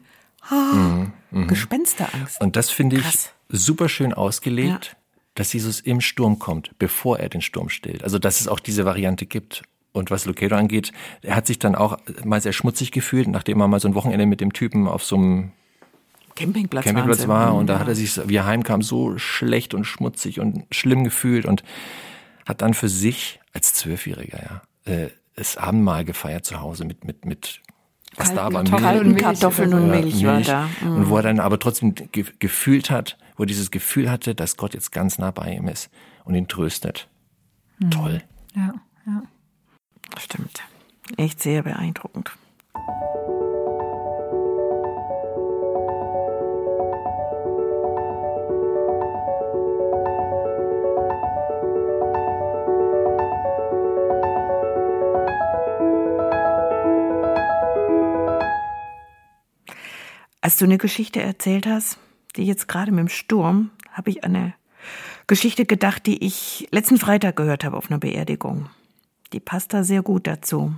[0.51, 1.47] oh, mhm, mhm.
[1.47, 2.41] Gespensterangst.
[2.41, 3.05] Und das finde ich
[3.47, 4.85] super schön ausgelegt.
[4.91, 4.96] Ja
[5.37, 8.03] dass Jesus im Sturm kommt, bevor er den Sturm stillt.
[8.03, 9.63] Also dass es auch diese Variante gibt.
[9.93, 13.67] Und was Locato angeht, er hat sich dann auch mal sehr schmutzig gefühlt, nachdem er
[13.67, 15.51] mal so ein Wochenende mit dem Typen auf so einem
[16.35, 17.55] Campingplatz, Campingplatz war.
[17.55, 21.45] Und da hat er sich, wie er heimkam, so schlecht und schmutzig und schlimm gefühlt
[21.45, 21.63] und
[22.45, 27.25] hat dann für sich als Zwölfjähriger ja äh, das Abendmahl gefeiert zu Hause mit mit
[27.25, 27.61] mit
[28.15, 30.69] was da war, Milch, und Kartoffeln und Milch, Milch war da.
[30.81, 30.95] Mhm.
[30.95, 34.57] Und wo er dann aber trotzdem ge gefühlt hat, wo er dieses Gefühl hatte, dass
[34.57, 35.89] Gott jetzt ganz nah bei ihm ist
[36.23, 37.07] und ihn tröstet.
[37.79, 37.91] Mhm.
[37.91, 38.23] Toll.
[38.55, 38.73] Ja,
[39.05, 39.23] ja.
[40.17, 40.61] Stimmt.
[41.17, 42.31] Echt sehr beeindruckend.
[60.47, 61.97] Als du eine Geschichte erzählt hast,
[62.37, 64.53] die jetzt gerade mit dem Sturm, habe ich eine
[65.27, 68.69] Geschichte gedacht, die ich letzten Freitag gehört habe auf einer Beerdigung.
[69.33, 70.73] Die passt da sehr gut dazu.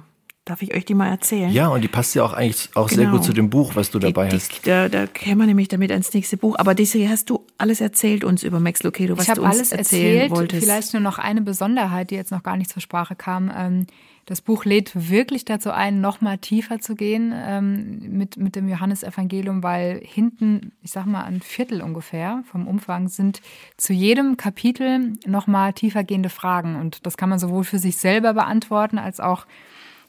[0.49, 1.51] Darf ich euch die mal erzählen?
[1.51, 3.03] Ja, und die passt ja auch eigentlich auch genau.
[3.03, 4.65] sehr gut zu dem Buch, was du dabei die, hast.
[4.65, 6.55] Die, da, da kämen wir nämlich damit ans nächste Buch.
[6.57, 9.71] Aber Desiree, hast du alles erzählt uns über Max Lucado, was ich du uns alles
[9.71, 10.31] erzählen erzählt.
[10.31, 10.63] wolltest?
[10.63, 13.51] Vielleicht nur noch eine Besonderheit, die jetzt noch gar nicht zur Sprache kam.
[13.55, 13.85] Ähm,
[14.25, 18.67] das Buch lädt wirklich dazu ein, noch mal tiefer zu gehen ähm, mit, mit dem
[18.67, 23.41] Johannesevangelium, weil hinten, ich sag mal, ein Viertel ungefähr vom Umfang sind
[23.77, 26.75] zu jedem Kapitel noch mal tiefergehende Fragen.
[26.75, 29.45] Und das kann man sowohl für sich selber beantworten, als auch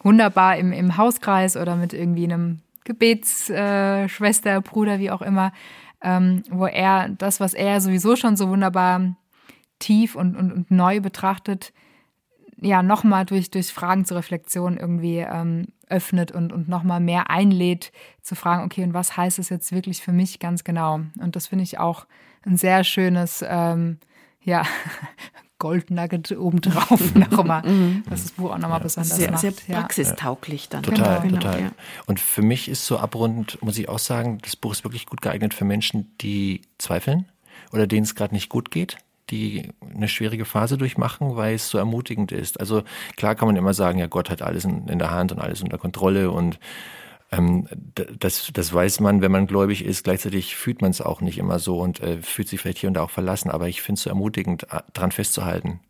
[0.02, 5.52] wunderbar im, im Hauskreis oder mit irgendwie einem Gebetsschwester, äh, Bruder, wie auch immer,
[6.02, 9.14] ähm, wo er das, was er sowieso schon so wunderbar
[9.78, 11.72] tief und, und, und neu betrachtet,
[12.62, 17.90] ja, nochmal durch, durch Fragen zur Reflexion irgendwie ähm, öffnet und, und nochmal mehr einlädt,
[18.22, 21.00] zu fragen, okay, und was heißt es jetzt wirklich für mich ganz genau?
[21.18, 22.06] Und das finde ich auch
[22.44, 23.98] ein sehr schönes, ähm,
[24.42, 24.62] ja,
[25.60, 28.02] Goldnugget obendrauf, noch immer, mhm.
[28.08, 28.82] was das Buch auch nochmal ja.
[28.82, 29.40] besonders sehr, macht.
[29.40, 30.82] Sehr praxistauglich dann.
[30.82, 31.60] Total, genau, total.
[31.60, 31.70] Ja.
[32.06, 35.22] Und für mich ist so abrundend, muss ich auch sagen, das Buch ist wirklich gut
[35.22, 37.26] geeignet für Menschen, die zweifeln
[37.72, 38.96] oder denen es gerade nicht gut geht
[39.30, 42.58] die eine schwierige Phase durchmachen, weil es so ermutigend ist.
[42.58, 42.82] Also
[43.16, 45.62] klar kann man immer sagen, ja, Gott hat alles in, in der Hand und alles
[45.62, 46.58] unter Kontrolle und
[47.32, 47.68] ähm,
[48.18, 50.04] das, das weiß man, wenn man gläubig ist.
[50.04, 52.94] Gleichzeitig fühlt man es auch nicht immer so und äh, fühlt sich vielleicht hier und
[52.94, 53.50] da auch verlassen.
[53.50, 55.80] Aber ich finde es so ermutigend, daran festzuhalten,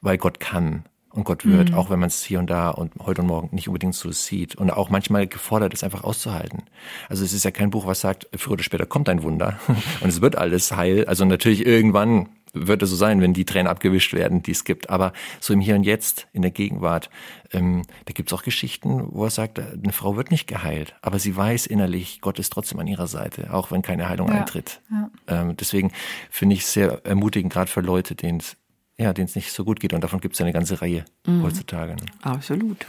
[0.00, 1.76] weil Gott kann und Gott wird, mhm.
[1.76, 4.56] auch wenn man es hier und da und heute und morgen nicht unbedingt so sieht.
[4.56, 6.64] Und auch manchmal gefordert ist, einfach auszuhalten.
[7.08, 9.58] Also es ist ja kein Buch, was sagt, früher oder später kommt ein Wunder
[10.00, 11.06] und es wird alles heil.
[11.06, 14.90] Also natürlich irgendwann wird es so sein, wenn die Tränen abgewischt werden, die es gibt.
[14.90, 17.10] Aber so im Hier und Jetzt, in der Gegenwart,
[17.52, 21.18] ähm, da gibt es auch Geschichten, wo er sagt, eine Frau wird nicht geheilt, aber
[21.18, 24.80] sie weiß innerlich, Gott ist trotzdem an ihrer Seite, auch wenn keine Heilung ja, eintritt.
[24.90, 25.10] Ja.
[25.26, 25.92] Ähm, deswegen
[26.30, 28.56] finde ich es sehr ermutigend, gerade für Leute, denen es
[28.96, 29.92] ja, nicht so gut geht.
[29.92, 31.42] Und davon gibt es ja eine ganze Reihe mhm.
[31.42, 31.94] heutzutage.
[31.96, 32.06] Ne?
[32.22, 32.86] Absolut.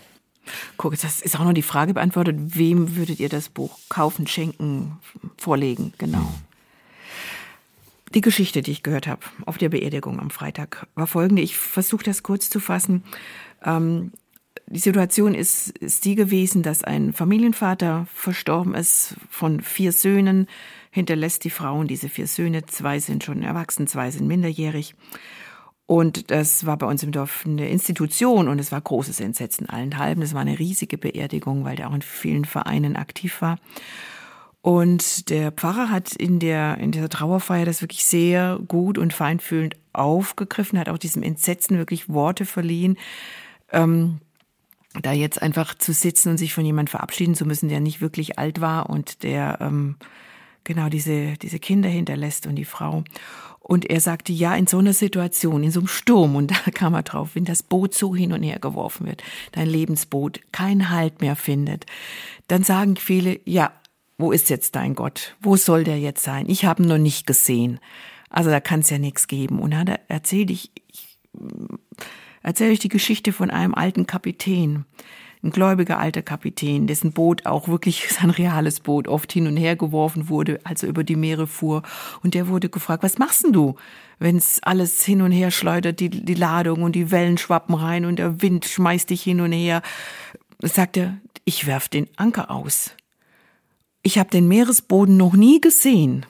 [0.78, 5.00] Guck, das ist auch noch die Frage beantwortet, wem würdet ihr das Buch kaufen, schenken,
[5.38, 5.94] vorlegen?
[5.98, 6.20] Genau.
[6.20, 6.55] Mhm.
[8.16, 11.42] Die Geschichte, die ich gehört habe auf der Beerdigung am Freitag, war folgende.
[11.42, 13.04] Ich versuche das kurz zu fassen.
[13.64, 14.14] Ähm,
[14.68, 20.48] die Situation ist, ist die gewesen, dass ein Familienvater verstorben ist von vier Söhnen,
[20.92, 22.66] hinterlässt die Frauen diese vier Söhne.
[22.66, 24.96] Zwei sind schon erwachsen, zwei sind minderjährig.
[25.86, 30.24] Und das war bei uns im Dorf eine Institution und es war großes Entsetzen allenthalben.
[30.24, 33.60] Es war eine riesige Beerdigung, weil der auch in vielen Vereinen aktiv war.
[34.66, 39.76] Und der Pfarrer hat in der, in dieser Trauerfeier das wirklich sehr gut und feinfühlend
[39.94, 42.98] aufgegriffen, hat auch diesem Entsetzen wirklich Worte verliehen.
[43.72, 44.22] Ähm,
[45.00, 48.40] da jetzt einfach zu sitzen und sich von jemandem verabschieden zu müssen, der nicht wirklich
[48.40, 49.98] alt war und der ähm,
[50.64, 53.04] genau diese, diese Kinder hinterlässt und die Frau.
[53.60, 56.96] Und er sagte, ja, in so einer Situation, in so einem Sturm, und da kam
[56.96, 61.22] er drauf, wenn das Boot so hin und her geworfen wird, dein Lebensboot keinen Halt
[61.22, 61.86] mehr findet,
[62.48, 63.72] dann sagen viele, ja,
[64.18, 65.36] wo ist jetzt dein Gott?
[65.42, 66.46] Wo soll der jetzt sein?
[66.48, 67.80] Ich habe ihn noch nicht gesehen.
[68.30, 69.60] Also da kann es ja nichts geben.
[69.60, 71.18] Und dann erzähle ich, ich
[72.42, 74.86] erzähle ich die Geschichte von einem alten Kapitän,
[75.44, 79.76] ein gläubiger alter Kapitän, dessen Boot auch wirklich sein reales Boot oft hin und her
[79.76, 81.84] geworfen wurde, als er über die Meere fuhr.
[82.24, 83.76] Und der wurde gefragt, was machst denn du,
[84.20, 88.18] wenn's alles hin und her schleudert, die, die Ladung und die Wellen schwappen rein und
[88.18, 89.82] der Wind schmeißt dich hin und her?
[90.62, 92.96] Sagt er, ich werf den Anker aus.
[94.06, 96.28] Ich habe den Meeresboden noch nie gesehen,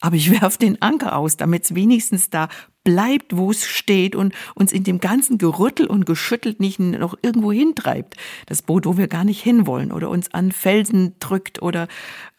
[0.00, 2.50] aber ich werf den Anker aus, damit es wenigstens da
[2.84, 7.50] bleibt, wo es steht und uns in dem ganzen Gerüttel und Geschüttelt nicht noch irgendwo
[7.50, 8.18] hintreibt.
[8.44, 11.88] Das Boot, wo wir gar nicht hinwollen oder uns an Felsen drückt oder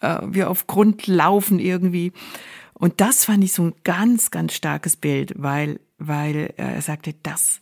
[0.01, 2.11] äh, wir auf Grund laufen irgendwie.
[2.75, 7.59] Und das fand ich so ein ganz, ganz starkes Bild, weil, weil er sagte, das,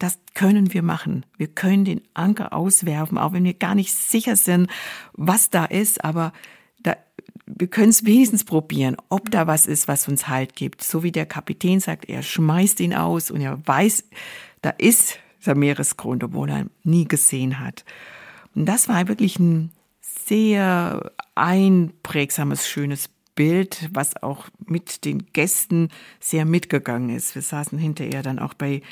[0.00, 1.24] das können wir machen.
[1.36, 4.68] Wir können den Anker auswerfen, auch wenn wir gar nicht sicher sind,
[5.12, 6.32] was da ist, aber
[7.46, 10.82] wir können es wenigstens probieren, ob da was ist, was uns Halt gibt.
[10.82, 14.04] So wie der Kapitän sagt, er schmeißt ihn aus und er weiß,
[14.62, 17.84] da ist der Meeresgrund, obwohl er ihn nie gesehen hat.
[18.54, 25.88] Und das war wirklich ein sehr einprägsames, schönes Bild, was auch mit den Gästen
[26.20, 27.34] sehr mitgegangen ist.
[27.34, 28.82] Wir saßen hinterher dann auch bei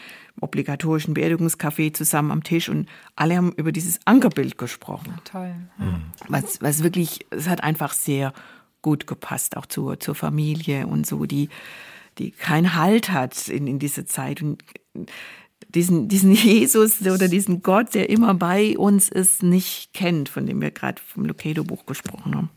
[0.40, 5.14] obligatorischen Beerdigungscafé zusammen am Tisch und alle haben über dieses Ankerbild gesprochen.
[5.24, 5.54] Toll.
[5.78, 6.00] Ja.
[6.28, 8.32] Was, was wirklich, es hat einfach sehr
[8.80, 11.48] gut gepasst, auch zur, zur Familie und so, die,
[12.18, 14.42] die keinen Halt hat in, in dieser Zeit.
[14.42, 14.62] Und
[15.68, 20.60] diesen, diesen Jesus oder diesen Gott, der immer bei uns ist, nicht kennt, von dem
[20.60, 22.50] wir gerade vom Lokedo-Buch gesprochen haben.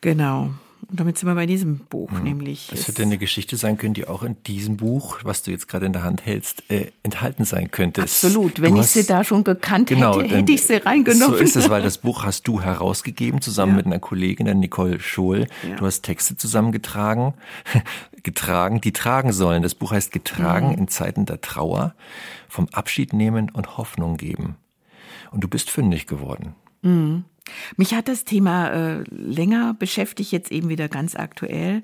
[0.00, 0.52] Genau.
[0.88, 2.22] Und damit sind wir bei diesem Buch, mhm.
[2.22, 2.68] nämlich.
[2.70, 5.86] Das hätte eine Geschichte sein können, die auch in diesem Buch, was du jetzt gerade
[5.86, 8.02] in der Hand hältst, äh, enthalten sein könnte.
[8.02, 8.60] Absolut.
[8.60, 11.36] Wenn du ich hast, sie da schon gekannt genau, hätte, hätte ich sie reingenommen.
[11.36, 13.76] So ist es, weil das Buch hast du herausgegeben, zusammen ja.
[13.76, 15.46] mit einer Kollegin, der Nicole Schohl.
[15.68, 15.76] Ja.
[15.76, 17.34] Du hast Texte zusammengetragen,
[18.22, 19.62] getragen, die tragen sollen.
[19.62, 20.78] Das Buch heißt Getragen mhm.
[20.78, 21.94] in Zeiten der Trauer,
[22.48, 24.56] vom Abschied nehmen und Hoffnung geben.
[25.30, 26.54] Und du bist fündig geworden.
[26.82, 27.24] Mhm.
[27.76, 31.82] Mich hat das Thema äh, länger beschäftigt, jetzt eben wieder ganz aktuell.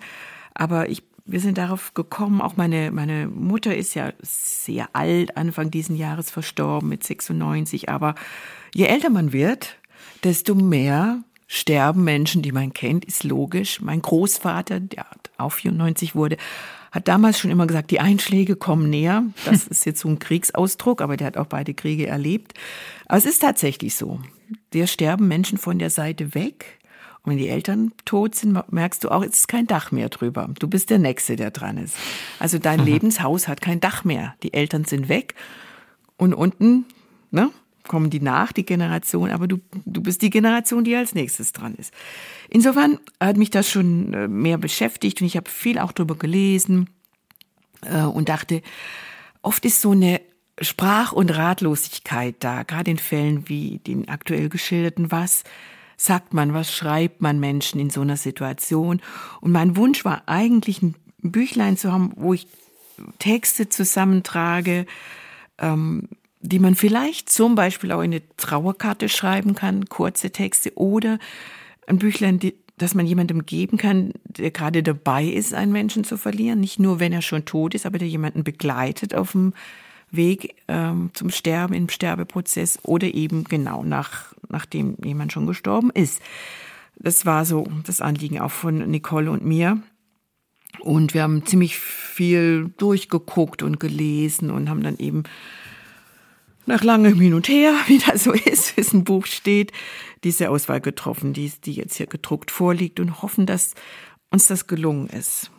[0.54, 5.70] Aber ich, wir sind darauf gekommen, auch meine, meine Mutter ist ja sehr alt, Anfang
[5.70, 7.88] diesen Jahres verstorben mit 96.
[7.88, 8.14] Aber
[8.74, 9.76] je älter man wird,
[10.24, 13.80] desto mehr sterben Menschen, die man kennt, ist logisch.
[13.80, 15.06] Mein Großvater, der
[15.38, 16.36] auch 94 wurde,
[16.90, 19.24] hat damals schon immer gesagt, die Einschläge kommen näher.
[19.44, 22.54] Das ist jetzt so ein Kriegsausdruck, aber der hat auch beide Kriege erlebt.
[23.06, 24.20] Aber es ist tatsächlich so.
[24.72, 26.78] Dir sterben Menschen von der Seite weg.
[27.22, 30.48] Und wenn die Eltern tot sind, merkst du auch, es ist kein Dach mehr drüber.
[30.58, 31.96] Du bist der Nächste, der dran ist.
[32.38, 32.86] Also dein mhm.
[32.92, 34.34] Lebenshaus hat kein Dach mehr.
[34.42, 35.34] Die Eltern sind weg.
[36.16, 36.86] Und unten,
[37.30, 37.50] ne,
[37.88, 41.74] kommen die nach, die Generation, aber du, du bist die Generation, die als nächstes dran
[41.74, 41.92] ist.
[42.48, 46.88] Insofern hat mich das schon äh, mehr beschäftigt und ich habe viel auch darüber gelesen
[47.82, 48.62] äh, und dachte,
[49.42, 50.20] oft ist so eine
[50.60, 55.44] Sprach- und Ratlosigkeit da, gerade in Fällen wie den aktuell geschilderten, was
[55.96, 59.00] sagt man, was schreibt man Menschen in so einer Situation.
[59.40, 62.46] Und mein Wunsch war eigentlich ein Büchlein zu haben, wo ich
[63.18, 64.86] Texte zusammentrage,
[65.58, 66.08] ähm,
[66.40, 71.18] die man vielleicht zum Beispiel auch in eine Trauerkarte schreiben kann, kurze Texte oder
[71.86, 76.16] ein Büchlein, die, das man jemandem geben kann, der gerade dabei ist, einen Menschen zu
[76.16, 76.60] verlieren.
[76.60, 79.52] Nicht nur, wenn er schon tot ist, aber der jemanden begleitet auf dem
[80.10, 86.22] Weg ähm, zum Sterben, im Sterbeprozess oder eben genau nach, nachdem jemand schon gestorben ist.
[86.96, 89.82] Das war so das Anliegen auch von Nicole und mir.
[90.80, 95.24] Und wir haben ziemlich viel durchgeguckt und gelesen und haben dann eben
[96.68, 99.72] nach langem Hin und Her, wie das so ist, wie es ein Buch steht,
[100.24, 103.74] diese Auswahl getroffen, die, die jetzt hier gedruckt vorliegt und hoffen, dass
[104.30, 105.50] uns das gelungen ist.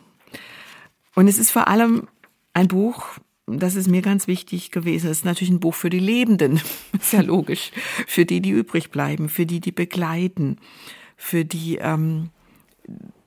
[1.14, 2.08] Und es ist vor allem
[2.54, 3.04] ein Buch,
[3.46, 5.10] das ist mir ganz wichtig gewesen.
[5.10, 6.60] Es ist natürlich ein Buch für die Lebenden,
[7.00, 7.72] ist ja logisch.
[8.06, 10.58] Für die, die übrig bleiben, für die, die begleiten,
[11.16, 12.30] für die, ähm,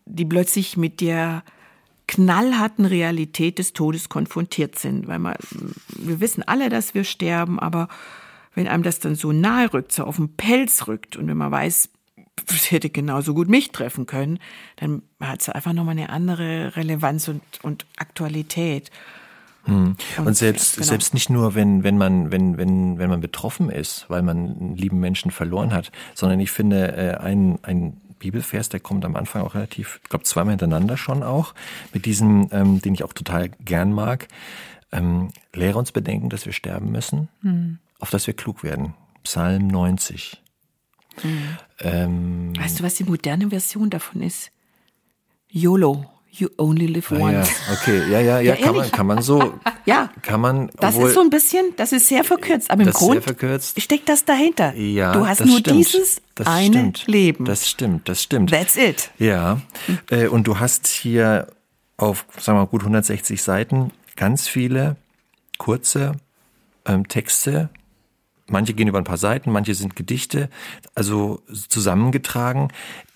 [0.06, 1.44] die plötzlich mit der
[2.08, 5.08] knallharten Realität des Todes konfrontiert sind.
[5.08, 5.36] Weil man,
[5.98, 7.88] wir wissen alle, dass wir sterben, aber
[8.56, 11.52] wenn einem das dann so nahe rückt, so auf den Pelz rückt und wenn man
[11.52, 11.90] weiß,
[12.48, 14.40] das hätte genauso gut mich treffen können,
[14.78, 18.92] dann hat es einfach nochmal eine andere Relevanz und, und Aktualität.
[19.66, 19.96] Hm.
[20.18, 20.88] Und, und, selbst, genau.
[20.88, 24.76] selbst nicht nur, wenn, wenn man, wenn, wenn, wenn man betroffen ist, weil man einen
[24.76, 29.42] lieben Menschen verloren hat, sondern ich finde, äh, ein, ein Bibelvers, der kommt am Anfang
[29.42, 31.54] auch relativ, ich glaube zweimal hintereinander schon auch,
[31.94, 34.28] mit diesem, ähm, den ich auch total gern mag.
[34.92, 37.80] Ähm, lehre uns bedenken, dass wir sterben müssen, hm.
[38.00, 38.94] auf dass wir klug werden.
[39.24, 40.42] Psalm 90.
[41.22, 41.58] Hm.
[41.80, 44.52] Ähm, weißt du, was die moderne Version davon ist?
[45.50, 46.13] YOLO.
[46.36, 47.22] You only live once.
[47.22, 47.74] Ah, ja.
[47.74, 49.54] Okay, ja, ja, ja, ja kann, man, kann man so.
[49.86, 50.72] ja, kann man.
[50.80, 53.24] Das ist so ein bisschen, das ist sehr verkürzt, aber im Grund
[53.78, 54.74] steckt das dahinter.
[54.74, 55.78] Ja, du hast nur stimmt.
[55.78, 57.06] dieses das eine stimmt.
[57.06, 57.46] Leben.
[57.46, 58.50] Das stimmt, das stimmt.
[58.50, 59.12] That's it.
[59.20, 59.62] Ja,
[60.10, 61.50] äh, und du hast hier
[61.98, 64.96] auf, sagen wir mal, gut 160 Seiten ganz viele
[65.60, 66.14] kurze
[66.86, 67.70] ähm, Texte.
[68.48, 70.50] Manche gehen über ein paar Seiten, manche sind Gedichte,
[70.96, 72.70] also zusammengetragen.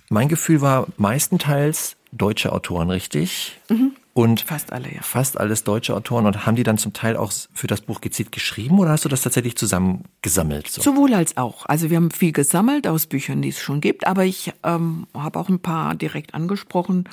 [0.10, 3.60] Mein Gefühl war meistenteils deutsche Autoren, richtig?
[3.70, 3.94] Mhm.
[4.14, 5.02] Und fast alle, ja.
[5.04, 6.26] Fast alles deutsche Autoren.
[6.26, 9.10] Und haben die dann zum Teil auch für das Buch gezielt geschrieben oder hast du
[9.10, 10.68] das tatsächlich zusammengesammelt?
[10.70, 10.82] So?
[10.82, 11.68] Sowohl als auch.
[11.68, 15.38] Also wir haben viel gesammelt aus Büchern, die es schon gibt, aber ich ähm, habe
[15.38, 17.08] auch ein paar direkt angesprochen.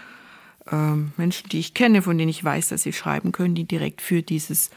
[0.73, 4.01] Ähm, Menschen, die ich kenne, von denen ich weiß, dass sie schreiben können, die direkt
[4.01, 4.71] für dieses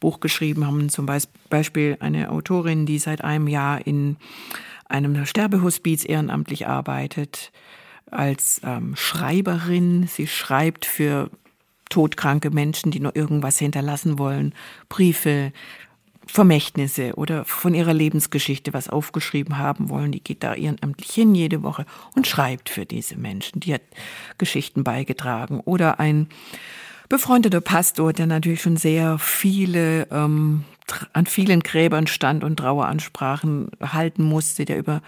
[0.00, 0.90] Buch geschrieben haben.
[0.90, 1.06] Zum
[1.48, 4.16] Beispiel eine Autorin, die seit einem Jahr in
[4.86, 7.52] einem Sterbehospiz ehrenamtlich arbeitet
[8.10, 10.06] als ähm, Schreiberin.
[10.06, 11.30] Sie schreibt für
[11.88, 14.54] todkranke Menschen, die noch irgendwas hinterlassen wollen,
[14.88, 15.52] Briefe,
[16.26, 20.12] Vermächtnisse oder von ihrer Lebensgeschichte was aufgeschrieben haben wollen.
[20.12, 23.58] Die geht da ehrenamtlich hin jede Woche und schreibt für diese Menschen.
[23.60, 23.82] Die hat
[24.38, 25.60] Geschichten beigetragen.
[25.60, 26.28] Oder ein
[27.08, 30.64] befreundeter Pastor, der natürlich schon sehr viele ähm,
[31.12, 35.02] an vielen Gräbern stand und Traueransprachen halten musste, der über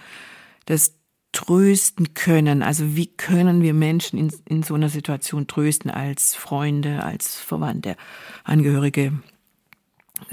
[0.65, 0.93] das
[1.33, 2.63] trösten können.
[2.63, 7.97] Also wie können wir Menschen in, in so einer Situation trösten als Freunde, als Verwandte,
[8.45, 9.13] Angehörige?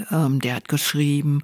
[0.09, 1.43] Ähm, der hat geschrieben,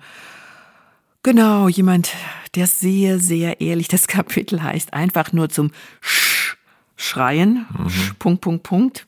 [1.24, 2.14] genau, jemand,
[2.55, 6.55] der sehr, sehr ehrlich, das Kapitel heißt, einfach nur zum Sch
[6.95, 8.16] schreien, mhm.
[8.18, 9.08] Punkt, Punkt, Punkt.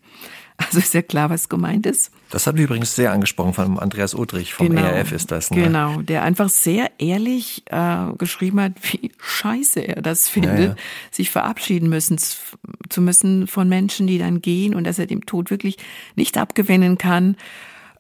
[0.58, 2.12] Also ist ja klar, was gemeint ist.
[2.30, 5.50] Das hat mich übrigens sehr angesprochen von Andreas Udrich vom genau, ERF ist das.
[5.52, 5.64] Ne?
[5.64, 10.76] Genau, der einfach sehr ehrlich äh, geschrieben hat, wie scheiße er das findet, ja, ja.
[11.12, 15.50] sich verabschieden müssen zu müssen von Menschen, die dann gehen und dass er dem Tod
[15.50, 15.78] wirklich
[16.16, 17.36] nicht abgewinnen kann.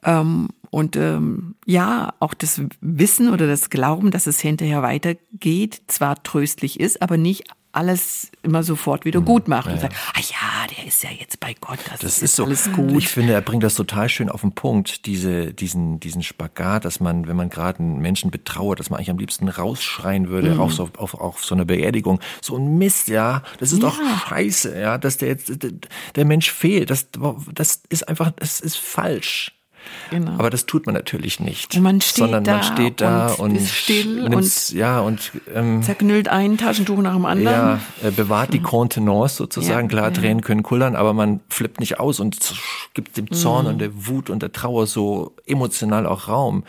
[0.03, 6.21] Ähm, und ähm, ja, auch das Wissen oder das Glauben, dass es hinterher weitergeht, zwar
[6.21, 10.67] tröstlich ist, aber nicht alles immer sofort wieder gut macht ja, und sagt, ah ja,
[10.75, 12.91] der ist ja jetzt bei Gott, das, das ist, ist so, alles gut.
[12.97, 16.99] Ich finde, er bringt das total schön auf den Punkt, diese, diesen, diesen Spagat, dass
[16.99, 20.61] man, wenn man gerade einen Menschen betrauert, dass man eigentlich am liebsten rausschreien würde, mhm.
[20.61, 22.19] auch so, auf, auf so einer Beerdigung.
[22.41, 23.89] So ein Mist, ja, das ist ja.
[23.89, 25.51] doch scheiße, ja, dass der jetzt,
[26.15, 27.07] der Mensch fehlt, das,
[27.53, 29.58] das ist einfach, das ist falsch.
[30.11, 30.31] Genau.
[30.31, 31.75] Aber das tut man natürlich nicht.
[31.75, 35.31] Und man steht sondern da man steht da und, und ist still und, ja, und
[35.53, 37.79] ähm, zerknüllt ein Taschentuch nach dem anderen.
[38.01, 39.87] Ja, äh, bewahrt die Contenance sozusagen.
[39.87, 40.11] Ja, Klar, ja.
[40.11, 42.53] Tränen können kullern, aber man flippt nicht aus und
[42.93, 43.71] gibt dem Zorn mhm.
[43.71, 46.63] und der Wut und der Trauer so emotional auch Raum.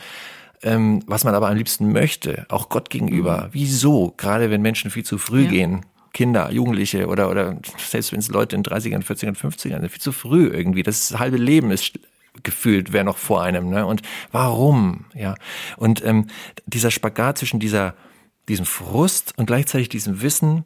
[0.63, 3.45] Ähm, was man aber am liebsten möchte, auch Gott gegenüber.
[3.45, 3.49] Mhm.
[3.53, 4.15] Wieso?
[4.17, 5.51] Gerade wenn Menschen viel zu früh ja.
[5.51, 5.87] gehen.
[6.13, 10.49] Kinder, Jugendliche oder, oder selbst wenn es Leute in 30ern, 40ern, 50ern, viel zu früh
[10.49, 10.83] irgendwie.
[10.83, 11.99] Das halbe Leben ist
[12.43, 13.68] gefühlt wer noch vor einem.
[13.68, 13.86] Ne?
[13.86, 15.07] Und warum?
[15.14, 15.34] Ja.
[15.76, 16.26] Und ähm,
[16.66, 17.95] dieser Spagat zwischen dieser,
[18.49, 20.64] diesem Frust und gleichzeitig diesem Wissen,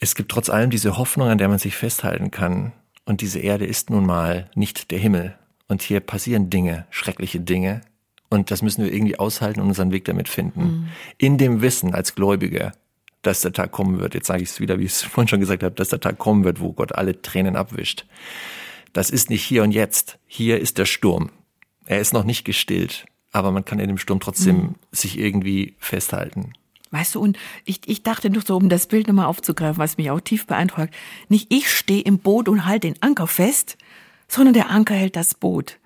[0.00, 2.72] es gibt trotz allem diese Hoffnung, an der man sich festhalten kann.
[3.06, 5.38] Und diese Erde ist nun mal nicht der Himmel.
[5.68, 7.80] Und hier passieren Dinge, schreckliche Dinge.
[8.28, 10.62] Und das müssen wir irgendwie aushalten und unseren Weg damit finden.
[10.62, 10.88] Mhm.
[11.18, 12.72] In dem Wissen als Gläubige,
[13.22, 14.14] dass der Tag kommen wird.
[14.14, 16.18] Jetzt sage ich es wieder, wie ich es vorhin schon gesagt habe, dass der Tag
[16.18, 18.04] kommen wird, wo Gott alle Tränen abwischt.
[18.94, 20.18] Das ist nicht hier und jetzt.
[20.26, 21.30] Hier ist der Sturm.
[21.84, 24.74] Er ist noch nicht gestillt, aber man kann in dem Sturm trotzdem mhm.
[24.92, 26.54] sich irgendwie festhalten.
[26.92, 30.10] Weißt du, und ich, ich dachte nur so, um das Bild nochmal aufzugreifen, was mich
[30.10, 30.94] auch tief beeindruckt,
[31.28, 33.76] nicht ich stehe im Boot und halte den Anker fest,
[34.28, 35.80] sondern der Anker hält das Boot.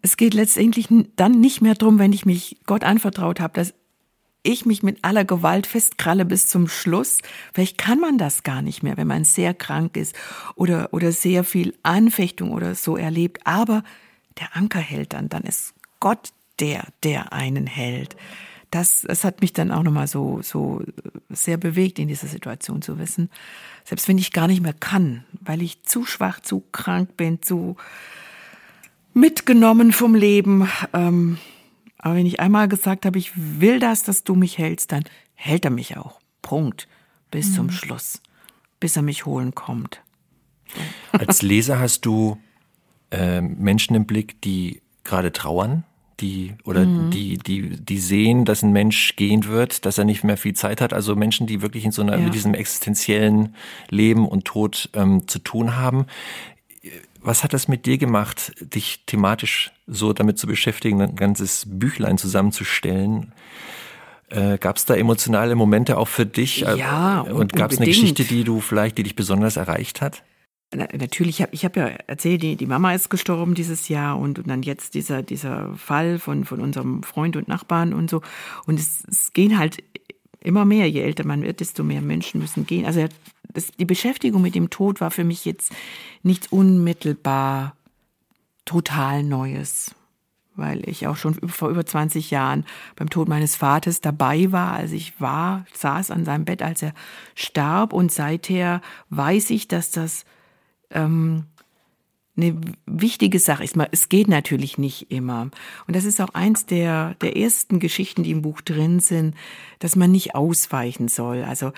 [0.00, 3.74] Es geht letztendlich dann nicht mehr drum, wenn ich mich Gott anvertraut habe, dass
[4.48, 7.18] ich mich mit aller Gewalt festkralle bis zum Schluss.
[7.52, 10.14] Vielleicht kann man das gar nicht mehr, wenn man sehr krank ist
[10.54, 13.46] oder, oder sehr viel Anfechtung oder so erlebt.
[13.46, 13.84] Aber
[14.40, 18.16] der Anker hält dann, dann ist Gott der, der einen hält.
[18.70, 20.82] Das, das hat mich dann auch nochmal so, so
[21.30, 23.30] sehr bewegt, in dieser Situation zu wissen.
[23.84, 27.76] Selbst wenn ich gar nicht mehr kann, weil ich zu schwach, zu krank bin, zu
[29.14, 31.38] mitgenommen vom Leben, ähm,
[31.98, 35.64] aber wenn ich einmal gesagt habe, ich will das, dass du mich hältst, dann hält
[35.64, 36.20] er mich auch.
[36.42, 36.88] Punkt.
[37.30, 37.54] Bis mhm.
[37.54, 38.22] zum Schluss.
[38.80, 40.00] Bis er mich holen kommt.
[41.12, 42.38] Als Leser hast du
[43.10, 45.84] äh, Menschen im Blick, die gerade trauern,
[46.20, 47.10] die oder mhm.
[47.10, 50.80] die die die sehen, dass ein Mensch gehen wird, dass er nicht mehr viel Zeit
[50.80, 50.92] hat.
[50.92, 52.24] Also Menschen, die wirklich in so einer ja.
[52.24, 53.54] mit diesem existenziellen
[53.88, 56.06] Leben und Tod ähm, zu tun haben.
[57.20, 62.18] Was hat das mit dir gemacht, dich thematisch so damit zu beschäftigen, ein ganzes Büchlein
[62.18, 63.32] zusammenzustellen?
[64.30, 66.60] Äh, gab es da emotionale Momente auch für dich?
[66.60, 70.22] Ja, und, und gab es eine Geschichte, die du vielleicht, die dich besonders erreicht hat?
[70.74, 74.48] Na, natürlich, ich habe ja erzählt, die, die Mama ist gestorben dieses Jahr und, und
[74.48, 78.20] dann jetzt dieser, dieser Fall von, von unserem Freund und Nachbarn und so.
[78.66, 79.82] Und es, es gehen halt
[80.40, 82.84] immer mehr, je älter man wird, desto mehr Menschen müssen gehen.
[82.84, 83.06] Also
[83.58, 85.72] das, die Beschäftigung mit dem Tod war für mich jetzt
[86.22, 87.74] nichts unmittelbar
[88.64, 89.94] total Neues,
[90.54, 92.64] weil ich auch schon vor über 20 Jahren
[92.96, 96.94] beim Tod meines Vaters dabei war, als ich war, saß an seinem Bett, als er
[97.34, 98.80] starb und seither
[99.10, 100.24] weiß ich, dass das
[100.90, 101.44] ähm,
[102.36, 103.76] eine wichtige Sache ist.
[103.90, 105.50] Es geht natürlich nicht immer.
[105.86, 109.34] Und das ist auch eins der, der ersten Geschichten, die im Buch drin sind,
[109.80, 111.42] dass man nicht ausweichen soll.
[111.42, 111.72] Also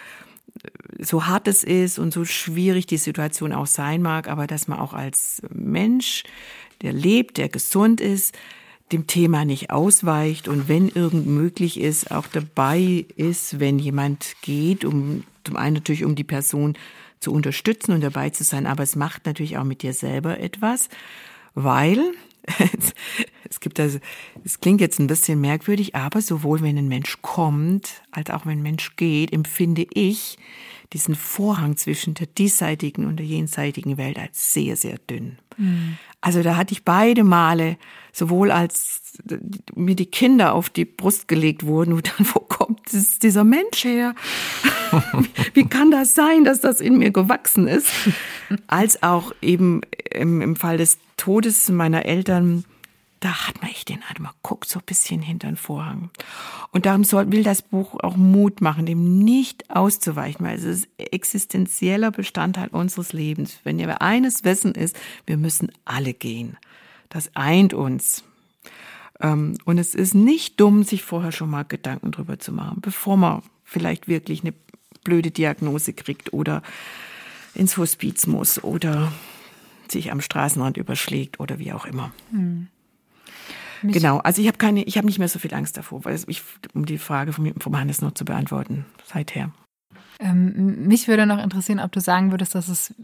[0.99, 4.79] so hart es ist und so schwierig die Situation auch sein mag, aber dass man
[4.79, 6.25] auch als Mensch,
[6.83, 8.37] der lebt, der gesund ist,
[8.93, 14.85] dem Thema nicht ausweicht und wenn irgend möglich ist, auch dabei ist, wenn jemand geht,
[14.85, 16.77] um zum einen natürlich um die Person
[17.21, 20.89] zu unterstützen und dabei zu sein, aber es macht natürlich auch mit dir selber etwas,
[21.55, 22.01] weil
[23.49, 23.99] es gibt also,
[24.45, 28.59] es klingt jetzt ein bisschen merkwürdig, aber sowohl wenn ein Mensch kommt, als auch wenn
[28.59, 30.39] ein Mensch geht, empfinde ich
[30.93, 35.39] diesen Vorhang zwischen der diesseitigen und der jenseitigen Welt als sehr, sehr dünn.
[35.57, 35.99] Mhm.
[36.21, 37.77] Also da hatte ich beide Male,
[38.13, 39.19] sowohl als
[39.75, 42.81] mir die Kinder auf die Brust gelegt wurden und dann, wo kommt
[43.23, 44.15] dieser Mensch her?
[45.55, 47.89] Wie kann das sein, dass das in mir gewachsen ist?
[48.67, 52.65] Als auch eben im, im Fall des Todes meiner Eltern
[53.21, 56.11] da hat man echt den Eindruck, man guckt so ein bisschen hinter den Vorhang.
[56.73, 60.89] Und darum soll, will das Buch auch Mut machen, dem nicht auszuweichen, weil es ist
[60.97, 63.61] existenzieller Bestandteil unseres Lebens.
[63.63, 66.57] Wenn wir eines wissen ist, wir müssen alle gehen.
[67.11, 68.25] Das eint uns.
[69.21, 73.19] Ähm, und es ist nicht dumm, sich vorher schon mal Gedanken drüber zu machen, bevor
[73.19, 74.55] man vielleicht wirklich eine
[75.05, 76.63] blöde Diagnose kriegt oder
[77.55, 79.13] ins Hospiz muss oder
[79.91, 82.13] sich am Straßenrand überschlägt oder wie auch immer.
[82.31, 82.69] Hm.
[83.83, 86.43] Genau, also ich habe keine, ich habe nicht mehr so viel Angst davor, weil ich,
[86.75, 89.51] um die Frage vom, vom Hannes noch zu beantworten, seither.
[90.19, 92.95] Ähm, mich würde noch interessieren, ob du sagen würdest, dass es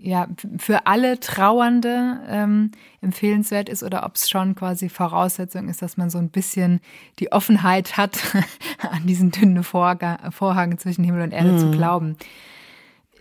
[0.00, 0.28] ja
[0.58, 2.70] für alle Trauernde ähm,
[3.00, 6.80] empfehlenswert ist oder ob es schon quasi Voraussetzung ist, dass man so ein bisschen
[7.18, 8.18] die Offenheit hat,
[8.90, 11.58] an diesen dünnen Vorgang, Vorhang zwischen Himmel und Erde mhm.
[11.58, 12.16] zu glauben.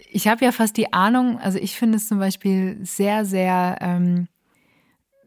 [0.09, 4.27] Ich habe ja fast die Ahnung, also ich finde es zum Beispiel sehr, sehr ähm,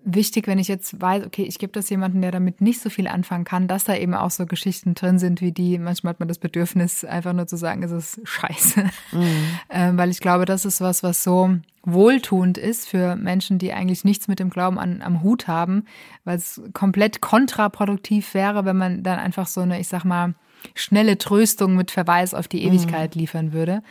[0.05, 3.07] wichtig, wenn ich jetzt weiß, okay, ich gebe das jemandem, der damit nicht so viel
[3.07, 5.79] anfangen kann, dass da eben auch so Geschichten drin sind wie die.
[5.79, 8.85] Manchmal hat man das Bedürfnis, einfach nur zu sagen, es ist scheiße.
[9.13, 9.27] Mhm.
[9.73, 14.05] Ähm, weil ich glaube, das ist was, was so wohltuend ist für Menschen, die eigentlich
[14.05, 15.85] nichts mit dem Glauben an, am Hut haben,
[16.25, 20.35] weil es komplett kontraproduktiv wäre, wenn man dann einfach so eine, ich sag mal,
[20.75, 23.21] schnelle Tröstung mit Verweis auf die Ewigkeit mhm.
[23.21, 23.83] liefern würde.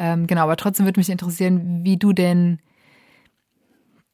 [0.00, 2.58] Ähm, genau, aber trotzdem würde mich interessieren, wie du denn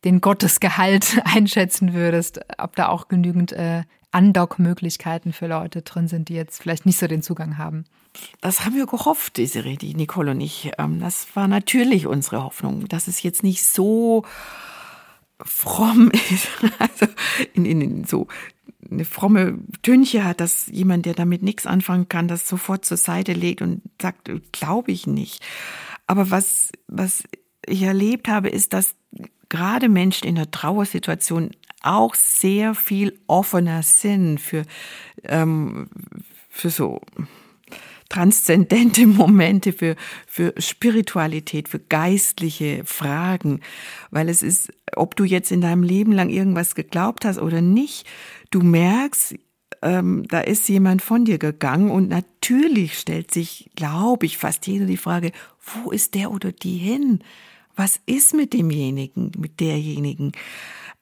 [0.04, 6.34] den Gottesgehalt einschätzen würdest, ob da auch genügend äh, Andock-Möglichkeiten für Leute drin sind, die
[6.34, 7.84] jetzt vielleicht nicht so den Zugang haben.
[8.40, 10.72] Das haben wir gehofft, Desiree, die Nicole und ich.
[10.78, 14.24] Ähm, das war natürlich unsere Hoffnung, dass es jetzt nicht so
[15.44, 16.48] fromm ist,
[16.80, 17.06] also
[17.54, 18.26] in, in, so
[18.90, 23.32] eine fromme Tünche hat, dass jemand, der damit nichts anfangen kann, das sofort zur Seite
[23.32, 25.44] legt und sagt, glaube ich nicht.
[26.06, 27.24] Aber was, was
[27.66, 28.94] ich erlebt habe, ist, dass
[29.48, 31.50] gerade Menschen in der Trauersituation
[31.82, 34.64] auch sehr viel offener sind für,
[35.24, 35.88] ähm,
[36.48, 37.00] für so
[38.08, 39.96] transzendente Momente, für,
[40.26, 43.60] für Spiritualität, für geistliche Fragen.
[44.10, 48.06] Weil es ist, ob du jetzt in deinem Leben lang irgendwas geglaubt hast oder nicht,
[48.50, 49.34] du merkst,
[49.82, 54.86] ähm, da ist jemand von dir gegangen und natürlich stellt sich, glaube ich, fast jeder
[54.86, 57.20] die Frage, wo ist der oder die hin?
[57.76, 60.32] was ist mit demjenigen, mit derjenigen?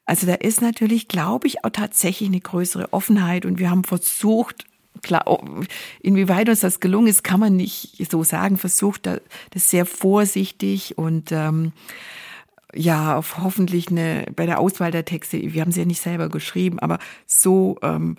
[0.05, 4.66] Also da ist natürlich, glaube ich, auch tatsächlich eine größere Offenheit und wir haben versucht,
[5.03, 5.24] klar,
[6.01, 11.32] inwieweit uns das gelungen ist, kann man nicht so sagen, versucht das sehr vorsichtig und
[11.32, 11.72] ähm,
[12.74, 16.28] ja, auf hoffentlich eine, bei der Auswahl der Texte, wir haben sie ja nicht selber
[16.28, 18.16] geschrieben, aber so ähm,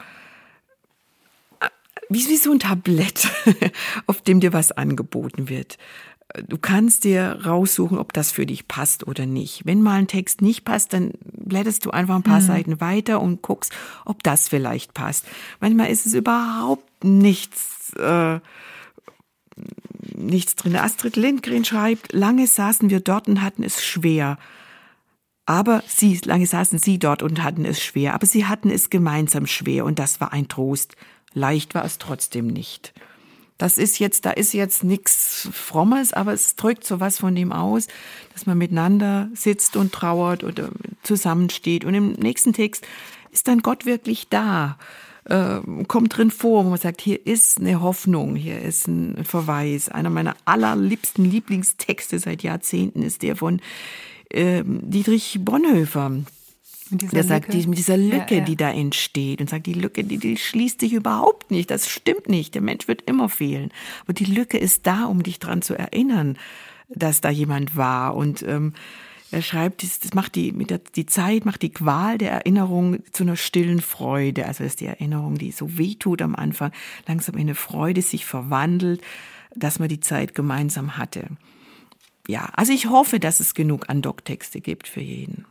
[2.10, 3.28] wie, wie so ein Tablett,
[4.08, 5.78] auf dem dir was angeboten wird
[6.48, 9.66] du kannst dir raussuchen, ob das für dich passt oder nicht.
[9.66, 12.46] Wenn mal ein Text nicht passt, dann blätterst du einfach ein paar mhm.
[12.46, 13.74] Seiten weiter und guckst,
[14.06, 15.26] ob das vielleicht passt.
[15.60, 18.40] Manchmal ist es überhaupt nichts, äh,
[20.16, 20.76] nichts drin.
[20.76, 24.38] Astrid Lindgren schreibt, lange saßen wir dort und hatten es schwer.
[25.46, 28.14] Aber sie, lange saßen sie dort und hatten es schwer.
[28.14, 30.96] Aber sie hatten es gemeinsam schwer und das war ein Trost.
[31.34, 32.94] Leicht war es trotzdem nicht.
[33.58, 37.54] Das ist jetzt, da ist jetzt nichts Frommes, aber es drückt so was von dem
[37.54, 37.88] aus,
[38.34, 40.70] dass man miteinander sitzt und trauert oder
[41.04, 41.86] zusammensteht.
[41.86, 42.86] Und im nächsten Text
[43.32, 44.78] ist dann Gott wirklich da,
[45.26, 49.90] äh, kommt drin vor, wo man sagt, hier ist eine Hoffnung, hier ist ein Verweis.
[49.90, 53.62] Einer meiner allerliebsten Lieblingstexte seit Jahrzehnten ist der von
[54.30, 56.12] äh, Dietrich Bonhoeffer
[56.92, 58.46] der sagt, die, mit dieser Lücke, ja, ja.
[58.46, 61.72] die da entsteht und sagt, die Lücke, die, die schließt sich überhaupt nicht.
[61.72, 62.54] Das stimmt nicht.
[62.54, 63.72] Der Mensch wird immer fehlen.
[64.04, 66.38] Aber die Lücke ist da, um dich dran zu erinnern,
[66.90, 68.16] dass da jemand war.
[68.16, 68.74] Und ähm,
[69.32, 73.24] er schreibt, das macht die, mit der, die Zeit macht die Qual der Erinnerung zu
[73.24, 74.46] einer stillen Freude.
[74.46, 76.72] Also ist die Erinnerung, die so weh tut am Anfang,
[77.08, 79.02] langsam in eine Freude sich verwandelt,
[79.56, 81.28] dass man die Zeit gemeinsam hatte.
[82.28, 85.46] Ja, also ich hoffe, dass es genug Andock-Texte gibt für jeden.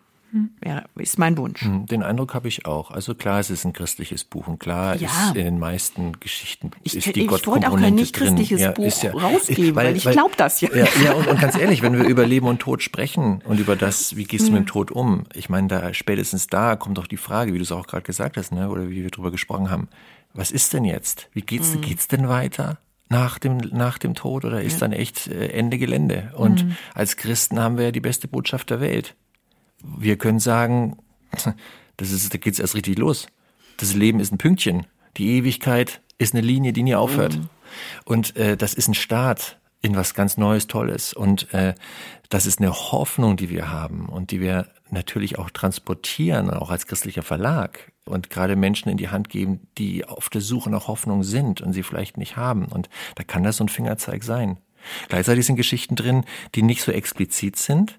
[0.61, 1.63] Wäre, ist mein Wunsch.
[1.63, 2.91] Hm, den Eindruck habe ich auch.
[2.91, 5.09] Also klar, es ist ein christliches Buch und klar ja.
[5.09, 8.73] ist in den meisten Geschichten ich, ist die Ich wollte auch kein nicht christliches ja,
[8.73, 10.75] Buch ja, rausgeben, weil, weil ich glaube das ja.
[10.75, 10.87] ja.
[11.05, 14.17] Ja, und, und, ganz ehrlich, wenn wir über Leben und Tod sprechen und über das,
[14.17, 14.67] wie gehst du mit dem hm.
[14.67, 15.25] Tod um?
[15.35, 18.37] Ich meine, da spätestens da kommt doch die Frage, wie du es auch gerade gesagt
[18.37, 19.89] hast, ne, oder wie wir drüber gesprochen haben.
[20.33, 21.29] Was ist denn jetzt?
[21.33, 21.81] Wie geht's, mhm.
[21.81, 22.79] geht's denn weiter?
[23.11, 24.79] nach dem, nach dem Tod oder ist ja.
[24.81, 26.33] dann echt äh, Ende Gelände?
[26.37, 26.77] Und mhm.
[26.95, 29.15] als Christen haben wir ja die beste Botschaft der Welt.
[29.99, 30.97] Wir können sagen,
[31.97, 33.27] das ist, da geht's erst richtig los.
[33.77, 34.87] Das Leben ist ein Pünktchen.
[35.17, 37.37] Die Ewigkeit ist eine Linie, die nie aufhört.
[37.37, 37.49] Mhm.
[38.05, 41.13] Und äh, das ist ein Start in was ganz Neues, Tolles.
[41.13, 41.75] Und äh,
[42.31, 46.87] das ist eine Hoffnung, die wir haben und die wir natürlich auch transportieren, auch als
[46.87, 51.23] christlicher Verlag und gerade Menschen in die Hand geben, die auf der Suche nach Hoffnung
[51.23, 52.67] sind und sie vielleicht nicht haben.
[52.67, 54.59] Und da kann das so ein Fingerzeig sein.
[55.09, 56.25] Gleichzeitig sind Geschichten drin,
[56.55, 57.99] die nicht so explizit sind.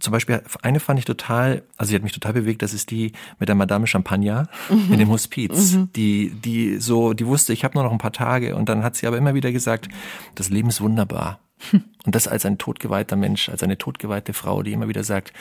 [0.00, 3.12] Zum Beispiel eine fand ich total, also sie hat mich total bewegt, das ist die
[3.38, 4.92] mit der Madame Champagner mhm.
[4.92, 5.72] in dem Hospiz.
[5.72, 5.90] Mhm.
[5.94, 8.96] Die, die so, die wusste, ich habe nur noch ein paar Tage und dann hat
[8.96, 9.88] sie aber immer wieder gesagt,
[10.34, 11.40] das Leben ist wunderbar.
[11.72, 15.32] Und das als ein totgeweihter Mensch, als eine totgeweihte Frau, die immer wieder sagt,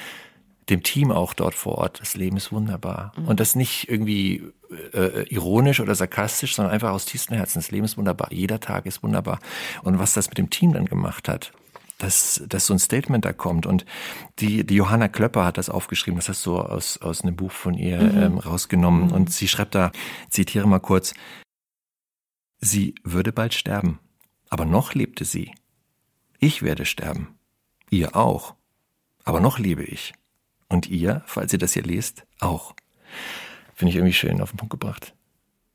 [0.70, 3.14] dem Team auch dort vor Ort, das Leben ist wunderbar.
[3.18, 3.28] Mhm.
[3.28, 4.44] Und das nicht irgendwie
[4.94, 7.60] äh, ironisch oder sarkastisch, sondern einfach aus tiefstem Herzen.
[7.60, 8.32] Das Leben ist wunderbar.
[8.32, 9.40] Jeder Tag ist wunderbar.
[9.84, 11.52] Und was das mit dem Team dann gemacht hat,
[11.98, 13.66] dass, dass so ein Statement da kommt.
[13.66, 13.86] Und
[14.40, 17.74] die, die Johanna Klöpper hat das aufgeschrieben, das hast du aus, aus einem Buch von
[17.76, 18.22] ihr mhm.
[18.22, 19.08] ähm, rausgenommen.
[19.08, 19.12] Mhm.
[19.12, 19.92] Und sie schreibt da,
[20.30, 21.14] zitiere mal kurz,
[22.60, 24.00] sie würde bald sterben,
[24.50, 25.54] aber noch lebte sie.
[26.40, 27.40] Ich werde sterben.
[27.90, 28.56] Ihr auch.
[29.24, 30.14] Aber noch lebe ich.
[30.70, 32.76] Und ihr, falls ihr das hier lest, auch.
[33.76, 35.14] Finde ich irgendwie schön auf den Punkt gebracht.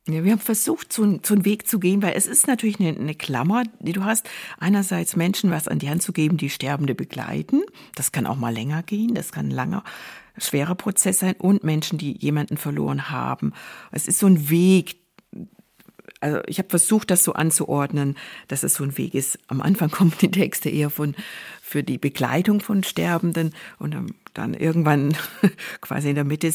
[0.09, 2.97] Ja, wir haben versucht, so, so einen Weg zu gehen, weil es ist natürlich eine,
[2.99, 4.28] eine, Klammer, die du hast.
[4.59, 7.62] Einerseits Menschen was an die Hand zu geben, die Sterbende begleiten.
[7.95, 9.84] Das kann auch mal länger gehen, das kann ein langer,
[10.39, 11.34] schwerer Prozess sein.
[11.36, 13.53] Und Menschen, die jemanden verloren haben.
[13.93, 14.97] Es ist so ein Weg,
[16.20, 18.16] also ich habe versucht, das so anzuordnen,
[18.49, 19.39] dass es so ein Weg ist.
[19.49, 21.14] Am Anfang kommen die Texte eher von
[21.69, 23.95] für die Begleitung von Sterbenden und
[24.33, 25.14] dann irgendwann
[25.83, 26.51] quasi in der Mitte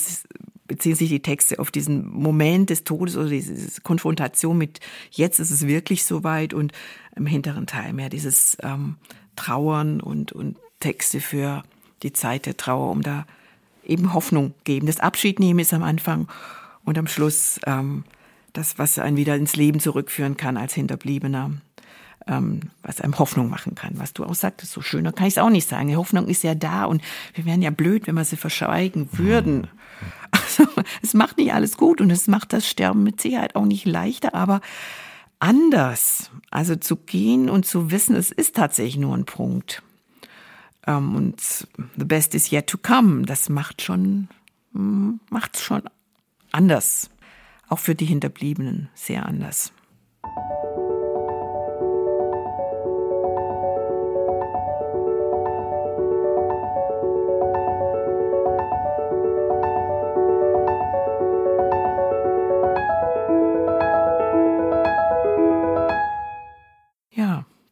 [0.65, 4.79] beziehen sich die Texte auf diesen Moment des Todes oder diese Konfrontation mit
[5.11, 6.71] jetzt ist es wirklich soweit und
[7.15, 8.95] im hinteren Teil mehr dieses ähm,
[9.35, 11.61] Trauern und, und Texte für
[12.01, 13.27] die Zeit der Trauer, um da
[13.85, 14.87] eben Hoffnung geben.
[14.87, 16.27] Das Abschied nehmen ist am Anfang
[16.85, 18.03] und am Schluss ähm,
[18.53, 21.51] das, was einen wieder ins Leben zurückführen kann als Hinterbliebener,
[22.27, 23.99] ähm, was einem Hoffnung machen kann.
[23.99, 25.87] Was du auch sagtest, so schöner kann ich es auch nicht sagen.
[25.87, 27.01] Die Hoffnung ist ja da und
[27.33, 29.67] wir wären ja blöd, wenn wir sie verschweigen würden.
[30.31, 30.67] Also,
[31.03, 34.33] es macht nicht alles gut und es macht das Sterben mit Sicherheit auch nicht leichter,
[34.33, 34.61] aber
[35.37, 36.31] anders.
[36.49, 39.83] Also zu gehen und zu wissen, es ist tatsächlich nur ein Punkt.
[40.87, 44.27] Ähm, und the best is yet to come, das macht schon,
[44.73, 45.83] hm, macht's schon
[46.51, 47.11] anders
[47.73, 49.73] auch für die Hinterbliebenen sehr anders.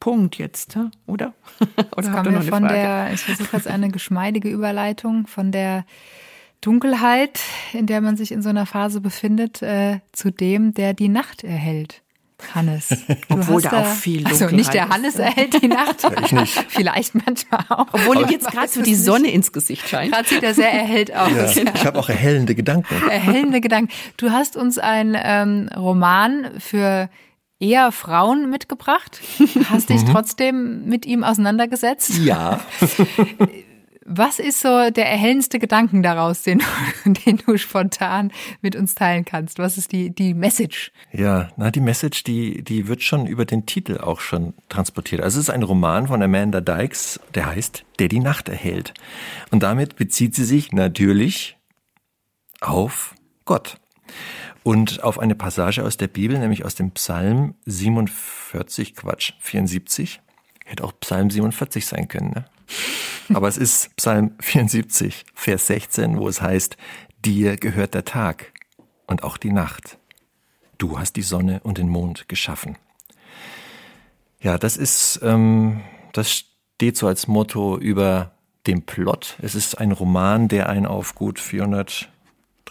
[0.01, 1.33] Punkt jetzt, oder?
[1.61, 2.73] oder jetzt kommen wir von Frage?
[2.73, 5.85] der, ich versuche jetzt eine geschmeidige Überleitung von der
[6.59, 7.39] Dunkelheit,
[7.71, 11.45] in der man sich in so einer Phase befindet, äh, zu dem, der die Nacht
[11.45, 12.01] erhält.
[12.55, 12.89] Hannes.
[13.29, 15.97] Du Obwohl da, da auch viel Dunkelheit Also nicht der Hannes erhält die Nacht.
[16.25, 16.65] ich nicht.
[16.69, 17.85] Vielleicht manchmal auch.
[17.91, 19.35] Obwohl ihm jetzt gerade so die Sonne nicht.
[19.35, 20.11] ins Gesicht scheint.
[20.11, 21.55] Gerade sieht er sehr erhellt aus.
[21.55, 22.95] Ja, Ich habe auch erhellende Gedanken.
[23.07, 23.93] Erhellende Gedanken.
[24.17, 27.09] Du hast uns einen ähm, Roman für
[27.61, 29.21] eher Frauen mitgebracht.
[29.69, 30.11] Hast dich mhm.
[30.11, 32.17] trotzdem mit ihm auseinandergesetzt?
[32.17, 32.59] Ja.
[34.03, 36.61] Was ist so der erhellendste Gedanken daraus, den,
[37.05, 38.31] den du spontan
[38.61, 39.59] mit uns teilen kannst?
[39.59, 40.91] Was ist die, die Message?
[41.13, 45.21] Ja, na, die Message, die, die wird schon über den Titel auch schon transportiert.
[45.21, 48.93] Also es ist ein Roman von Amanda Dykes, der heißt Der die Nacht erhält.
[49.51, 51.57] Und damit bezieht sie sich natürlich
[52.59, 53.13] auf
[53.45, 53.77] Gott.
[54.63, 60.21] Und auf eine Passage aus der Bibel, nämlich aus dem Psalm 47, Quatsch, 74.
[60.65, 62.45] Hätte auch Psalm 47 sein können, ne?
[63.33, 66.77] Aber es ist Psalm 74, Vers 16, wo es heißt,
[67.23, 68.51] dir gehört der Tag
[69.07, 69.97] und auch die Nacht.
[70.77, 72.77] Du hast die Sonne und den Mond geschaffen.
[74.39, 75.81] Ja, das ist, ähm,
[76.13, 78.31] das steht so als Motto über
[78.67, 79.37] dem Plot.
[79.41, 81.39] Es ist ein Roman, der einen auf gut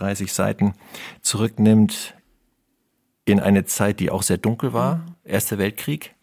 [0.01, 0.75] 430 Seiten
[1.21, 2.15] zurücknimmt
[3.25, 4.97] in eine Zeit, die auch sehr dunkel war.
[4.97, 5.15] Mhm.
[5.25, 6.15] Erster Weltkrieg.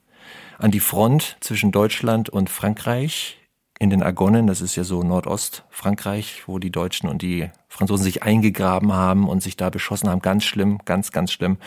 [0.58, 3.38] An die Front zwischen Deutschland und Frankreich
[3.80, 8.24] in den Argonnen, das ist ja so Nordostfrankreich, wo die Deutschen und die Franzosen sich
[8.24, 10.24] eingegraben haben und sich da beschossen haben.
[10.24, 11.58] Ganz schlimm, ganz, ganz schlimm.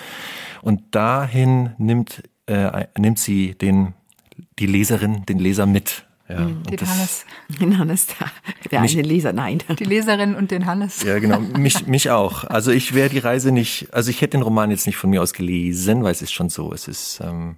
[0.60, 3.94] Und dahin nimmt, äh, nimmt sie den,
[4.58, 6.04] die Leserin, den Leser mit.
[6.30, 7.26] Ja, mhm, den Hannes.
[7.60, 8.06] Den Hannes,
[8.70, 9.62] der mich, eine Leser, nein.
[9.78, 11.02] Die Leserin und den Hannes.
[11.02, 12.44] Ja, genau, mich, mich auch.
[12.44, 15.22] Also ich wäre die Reise nicht, also ich hätte den Roman jetzt nicht von mir
[15.22, 17.56] aus gelesen, weil es ist schon so, es ist, ähm,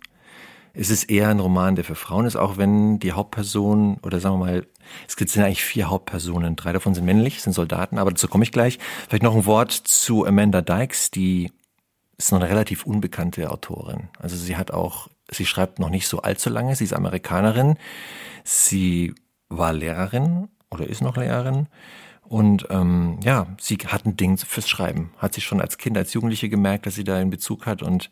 [0.74, 4.36] es ist eher ein Roman, der für Frauen ist, auch wenn die Hauptperson, oder sagen
[4.36, 4.66] wir mal,
[5.06, 6.56] es gibt sind eigentlich vier Hauptpersonen.
[6.56, 8.78] Drei davon sind männlich, sind Soldaten, aber dazu komme ich gleich.
[9.08, 11.52] Vielleicht noch ein Wort zu Amanda Dykes, die
[12.16, 14.08] ist noch eine relativ unbekannte Autorin.
[14.18, 17.76] Also sie hat auch sie schreibt noch nicht so allzu lange, sie ist Amerikanerin,
[18.44, 19.14] sie
[19.48, 21.68] war Lehrerin oder ist noch Lehrerin.
[22.22, 25.12] Und ähm, ja, sie hat ein Ding fürs Schreiben.
[25.18, 27.82] Hat sie schon als Kind, als Jugendliche gemerkt, dass sie da einen Bezug hat.
[27.82, 28.10] Und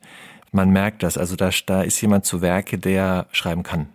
[0.52, 1.16] man merkt das.
[1.16, 3.88] Also da, da ist jemand zu Werke, der schreiben kann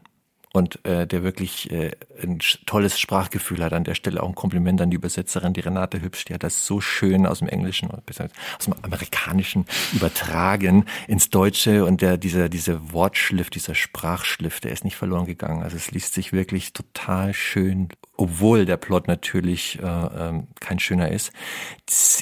[0.56, 1.92] und äh, der wirklich äh,
[2.24, 3.74] ein tolles Sprachgefühl hat.
[3.74, 6.66] An der Stelle auch ein Kompliment an die Übersetzerin, die Renate Hübsch, die hat das
[6.66, 12.94] so schön aus dem Englischen, aus dem Amerikanischen übertragen ins Deutsche und der, dieser, diese
[12.94, 15.62] Wortschliff, dieser Sprachschliff, der ist nicht verloren gegangen.
[15.62, 21.12] Also es liest sich wirklich total schön obwohl der Plot natürlich äh, äh, kein schöner
[21.12, 21.32] ist.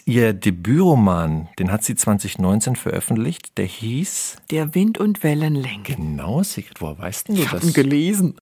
[0.06, 5.96] Ihr Debütroman, den hat sie 2019 veröffentlicht, der hieß Der Wind und Wellen lenken.
[5.96, 7.48] Genau, Sigrid, woher weißt du ich das?
[7.48, 8.36] Ich habe ihn gelesen.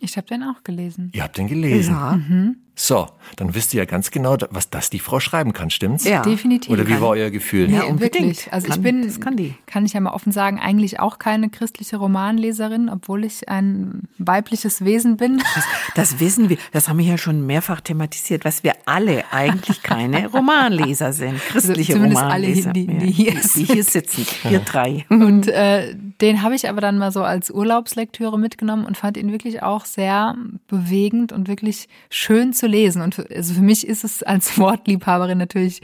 [0.00, 1.10] Ich habe den auch gelesen.
[1.14, 1.92] Ihr habt den gelesen?
[1.92, 2.16] Ja.
[2.16, 2.56] Mhm.
[2.82, 6.04] So, dann wisst ihr ja ganz genau, was das die Frau schreiben kann, stimmt's?
[6.04, 6.72] Ja, definitiv.
[6.72, 7.70] Oder wie war euer Gefühl?
[7.70, 8.14] Ja, unbedingt.
[8.14, 8.52] wirklich.
[8.54, 9.54] Also kann, ich bin, das kann, die.
[9.66, 14.82] kann ich ja mal offen sagen, eigentlich auch keine christliche Romanleserin, obwohl ich ein weibliches
[14.82, 15.42] Wesen bin.
[15.54, 15.64] Das,
[15.94, 16.56] das wissen wir.
[16.72, 21.34] Das haben wir ja schon mehrfach thematisiert, was wir alle eigentlich keine Romanleser sind.
[21.34, 22.70] Also christliche also Romanleser.
[22.70, 24.26] alle, die, die, hier, die hier sitzen.
[24.48, 25.04] Wir drei.
[25.10, 29.32] Und äh, den habe ich aber dann mal so als Urlaubslektüre mitgenommen und fand ihn
[29.32, 30.34] wirklich auch sehr
[30.66, 33.02] bewegend und wirklich schön zu lesen.
[33.02, 35.82] Und für, also für mich ist es als Wortliebhaberin natürlich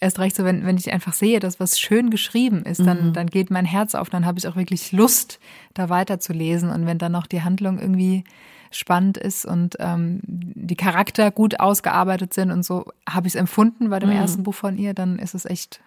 [0.00, 3.12] erst recht so, wenn, wenn ich einfach sehe, dass was schön geschrieben ist, dann, mhm.
[3.12, 5.40] dann geht mein Herz auf, dann habe ich auch wirklich Lust,
[5.72, 6.70] da weiterzulesen.
[6.70, 8.24] Und wenn dann noch die Handlung irgendwie
[8.70, 13.90] spannend ist und ähm, die Charakter gut ausgearbeitet sind und so habe ich es empfunden
[13.90, 14.16] bei dem mhm.
[14.16, 15.80] ersten Buch von ihr, dann ist es echt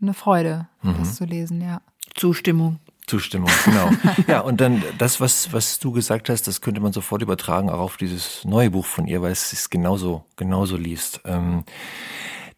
[0.00, 0.94] eine Freude, mhm.
[0.98, 1.80] das zu lesen, ja.
[2.14, 2.78] Zustimmung.
[3.06, 3.90] Zustimmung, genau.
[4.28, 7.80] ja, und dann das, was, was du gesagt hast, das könnte man sofort übertragen auch
[7.80, 11.20] auf dieses neue Buch von ihr, weil es ist genauso, genauso liest.
[11.24, 11.64] Ähm,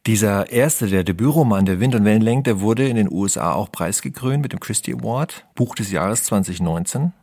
[0.07, 4.43] dieser erste, der Debütroman, der Wind und Wellenlenk, der wurde in den USA auch preisgekrönt
[4.43, 7.15] mit dem Christie Award, Buch des Jahres 2019.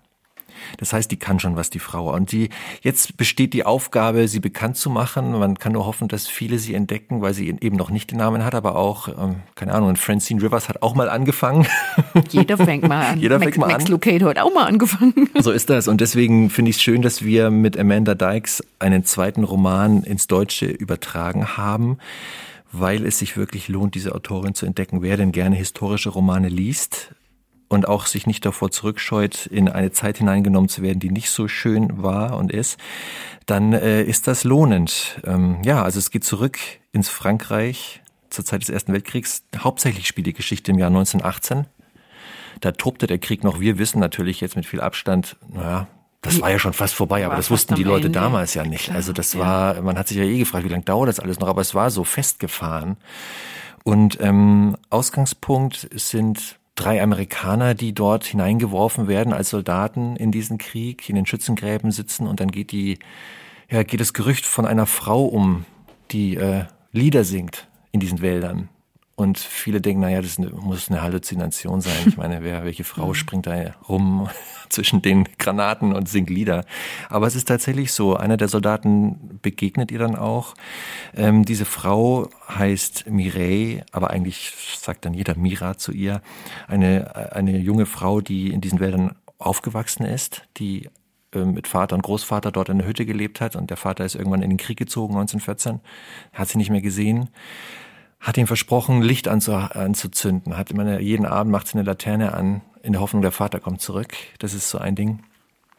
[0.78, 2.14] Das heißt, die kann schon was, die Frau.
[2.14, 2.50] Und die,
[2.82, 5.32] jetzt besteht die Aufgabe, sie bekannt zu machen.
[5.32, 8.44] Man kann nur hoffen, dass viele sie entdecken, weil sie eben noch nicht den Namen
[8.46, 11.68] hat, aber auch, ähm, keine Ahnung, Francine Rivers hat auch mal angefangen.
[12.30, 13.20] Jeder fängt mal an.
[13.20, 13.82] Jeder fängt Max, mal an.
[13.82, 15.30] Max Lucado hat auch mal angefangen.
[15.40, 15.88] So ist das.
[15.88, 20.28] Und deswegen finde ich es schön, dass wir mit Amanda Dykes einen zweiten Roman ins
[20.28, 21.98] Deutsche übertragen haben
[22.72, 25.02] weil es sich wirklich lohnt, diese Autorin zu entdecken.
[25.02, 27.14] Wer denn gerne historische Romane liest,
[27.72, 31.48] und auch sich nicht davor zurückscheut, in eine Zeit hineingenommen zu werden, die nicht so
[31.48, 32.78] schön war und ist,
[33.46, 35.22] dann äh, ist das lohnend.
[35.24, 36.60] Ähm, ja, also es geht zurück
[36.92, 39.44] ins Frankreich zur Zeit des Ersten Weltkriegs.
[39.58, 41.66] Hauptsächlich spielt die Geschichte im Jahr 1918.
[42.60, 43.62] Da tobte der Krieg noch.
[43.62, 45.88] Wir wissen natürlich jetzt mit viel Abstand, naja,
[46.22, 48.20] das war ja schon fast vorbei, aber das wussten die Leute Ende.
[48.20, 48.92] damals ja nicht.
[48.92, 51.48] Also das war, man hat sich ja eh gefragt, wie lange dauert das alles noch,
[51.48, 52.98] aber es war so festgefahren.
[53.84, 61.10] Und ähm, Ausgangspunkt sind drei Amerikaner, die dort hineingeworfen werden als Soldaten in diesen Krieg,
[61.10, 63.00] in den Schützengräben sitzen und dann geht die,
[63.70, 65.66] ja, geht das Gerücht von einer Frau um,
[66.12, 68.70] die äh, Lieder singt in diesen Wäldern.
[69.22, 72.08] Und viele denken, naja, das muss eine Halluzination sein.
[72.08, 73.14] Ich meine, wer, welche Frau mhm.
[73.14, 74.28] springt da rum
[74.70, 76.66] zwischen den Granaten und singt Lieder?
[77.08, 78.16] Aber es ist tatsächlich so.
[78.16, 80.56] Einer der Soldaten begegnet ihr dann auch.
[81.16, 86.24] Ähm, diese Frau heißt Mireille, aber eigentlich sagt dann jeder Mira zu ihr.
[86.68, 90.90] Eine, eine junge Frau, die in diesen Wäldern aufgewachsen ist, die
[91.36, 94.16] ähm, mit Vater und Großvater dort in der Hütte gelebt hat und der Vater ist
[94.16, 95.80] irgendwann in den Krieg gezogen 1914,
[96.34, 97.30] hat sie nicht mehr gesehen
[98.22, 100.56] hat ihm versprochen, Licht anzu, anzuzünden.
[100.56, 103.82] Hat immer jeden Abend macht sie eine Laterne an, in der Hoffnung, der Vater kommt
[103.82, 104.14] zurück.
[104.40, 105.24] Das ist so ein Ding.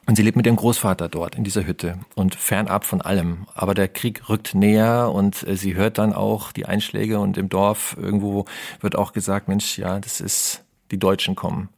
[0.07, 3.47] Und sie lebt mit ihrem Großvater dort in dieser Hütte und fernab von allem.
[3.55, 7.49] Aber der Krieg rückt näher und äh, sie hört dann auch die Einschläge und im
[7.49, 8.47] Dorf irgendwo
[8.81, 11.69] wird auch gesagt, Mensch, ja, das ist, die Deutschen kommen.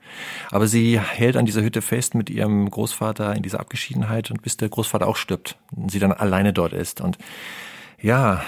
[0.50, 4.56] Aber sie hält an dieser Hütte fest mit ihrem Großvater in dieser Abgeschiedenheit und bis
[4.56, 7.02] der Großvater auch stirbt und sie dann alleine dort ist.
[7.02, 7.18] Und
[8.00, 8.42] ja,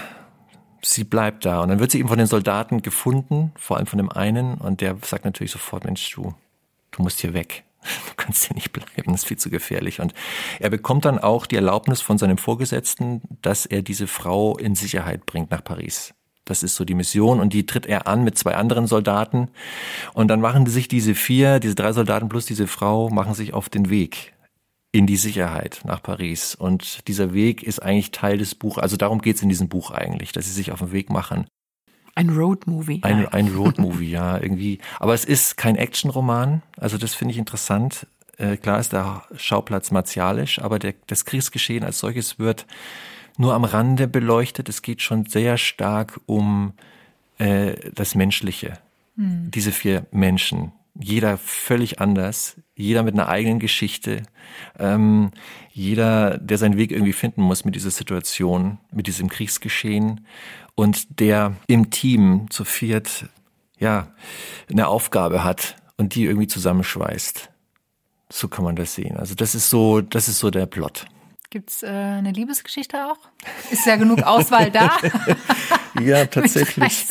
[0.87, 1.61] sie bleibt da.
[1.61, 4.81] Und dann wird sie eben von den Soldaten gefunden, vor allem von dem einen, und
[4.81, 6.33] der sagt natürlich sofort, Mensch, du,
[6.91, 7.63] du musst hier weg.
[8.07, 10.01] Du kannst hier nicht bleiben, das ist viel zu gefährlich.
[10.01, 10.13] Und
[10.59, 15.25] er bekommt dann auch die Erlaubnis von seinem Vorgesetzten, dass er diese Frau in Sicherheit
[15.25, 16.13] bringt nach Paris.
[16.43, 19.49] Das ist so die Mission und die tritt er an mit zwei anderen Soldaten.
[20.13, 23.69] Und dann machen sich diese vier, diese drei Soldaten plus diese Frau, machen sich auf
[23.69, 24.33] den Weg
[24.97, 26.55] in die Sicherheit nach Paris.
[26.55, 28.81] Und dieser Weg ist eigentlich Teil des Buches.
[28.81, 31.45] Also darum geht es in diesem Buch eigentlich, dass sie sich auf den Weg machen.
[32.15, 33.01] Ein Roadmovie.
[33.03, 34.79] Ein, ein Roadmovie, ja, irgendwie.
[34.99, 36.63] Aber es ist kein Actionroman.
[36.77, 38.07] Also das finde ich interessant.
[38.37, 42.65] Äh, klar ist der Schauplatz martialisch, aber der, das Kriegsgeschehen als solches wird
[43.37, 44.67] nur am Rande beleuchtet.
[44.67, 46.73] Es geht schon sehr stark um
[47.37, 48.79] äh, das Menschliche.
[49.15, 49.51] Hm.
[49.51, 54.23] Diese vier Menschen, Jeder völlig anders, jeder mit einer eigenen Geschichte,
[54.79, 55.31] ähm,
[55.71, 60.25] jeder, der seinen Weg irgendwie finden muss mit dieser Situation, mit diesem Kriegsgeschehen
[60.75, 63.25] und der im Team zu viert
[63.79, 64.07] ja
[64.69, 67.49] eine Aufgabe hat und die irgendwie zusammenschweißt.
[68.29, 69.17] So kann man das sehen.
[69.17, 71.05] Also das ist so, das ist so der Plot.
[71.49, 73.17] Gibt es äh, eine Liebesgeschichte auch?
[73.71, 74.97] Ist ja genug Auswahl da.
[76.01, 77.07] ja, tatsächlich.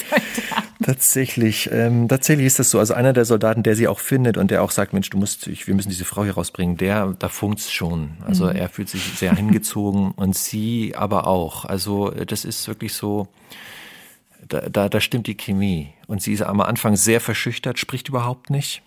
[0.87, 1.69] Tatsächlich.
[1.73, 2.79] Ähm, tatsächlich ist das so.
[2.79, 5.47] Also einer der Soldaten, der sie auch findet und der auch sagt, Mensch, du musst,
[5.49, 8.17] ich, wir müssen diese Frau hier rausbringen, der, da funkt's schon.
[8.25, 8.57] Also mhm.
[8.57, 11.65] er fühlt sich sehr hingezogen und sie aber auch.
[11.65, 13.29] Also das ist wirklich so,
[14.47, 15.93] da, da, da stimmt die Chemie.
[16.07, 18.83] Und sie ist am Anfang sehr verschüchtert, spricht überhaupt nicht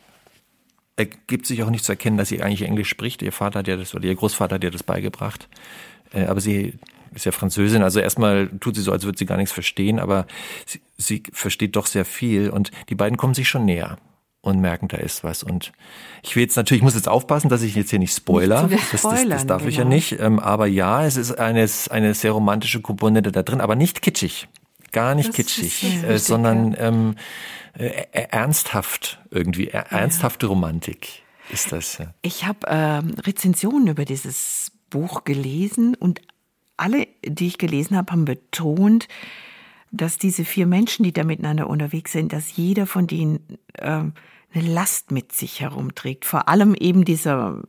[0.99, 3.21] er gibt sich auch nicht zu erkennen, dass sie eigentlich Englisch spricht.
[3.21, 5.47] Ihr Vater hat ja das, oder ihr Großvater hat ihr das beigebracht.
[6.13, 6.73] Äh, aber sie
[7.13, 10.27] ist ja Französin, also erstmal tut sie so, als würde sie gar nichts verstehen, aber
[10.65, 13.97] sie, sie versteht doch sehr viel und die beiden kommen sich schon näher
[14.41, 15.43] und merken, da ist was.
[15.43, 15.73] Und
[16.23, 18.67] ich will jetzt natürlich, ich muss jetzt aufpassen, dass ich jetzt hier nicht spoiler.
[18.67, 19.69] Nicht das, das, das, darf genau.
[19.69, 19.95] ich ja genau.
[19.95, 20.19] nicht.
[20.19, 24.47] Ähm, aber ja, es ist eine, eine sehr romantische Komponente da drin, aber nicht kitschig.
[24.91, 27.15] Gar nicht das kitschig, äh, sondern ähm,
[27.77, 31.97] äh, ernsthaft irgendwie, ernsthafte Romantik ist das.
[31.97, 32.13] Ja.
[32.21, 36.21] Ich habe ähm, Rezensionen über dieses Buch gelesen und
[36.79, 39.07] alle, die ich gelesen habe, haben betont,
[39.91, 43.39] dass diese vier Menschen, die da miteinander unterwegs sind, dass jeder von denen
[43.79, 44.13] ähm,
[44.53, 46.25] eine Last mit sich herumträgt.
[46.25, 47.61] Vor allem eben dieser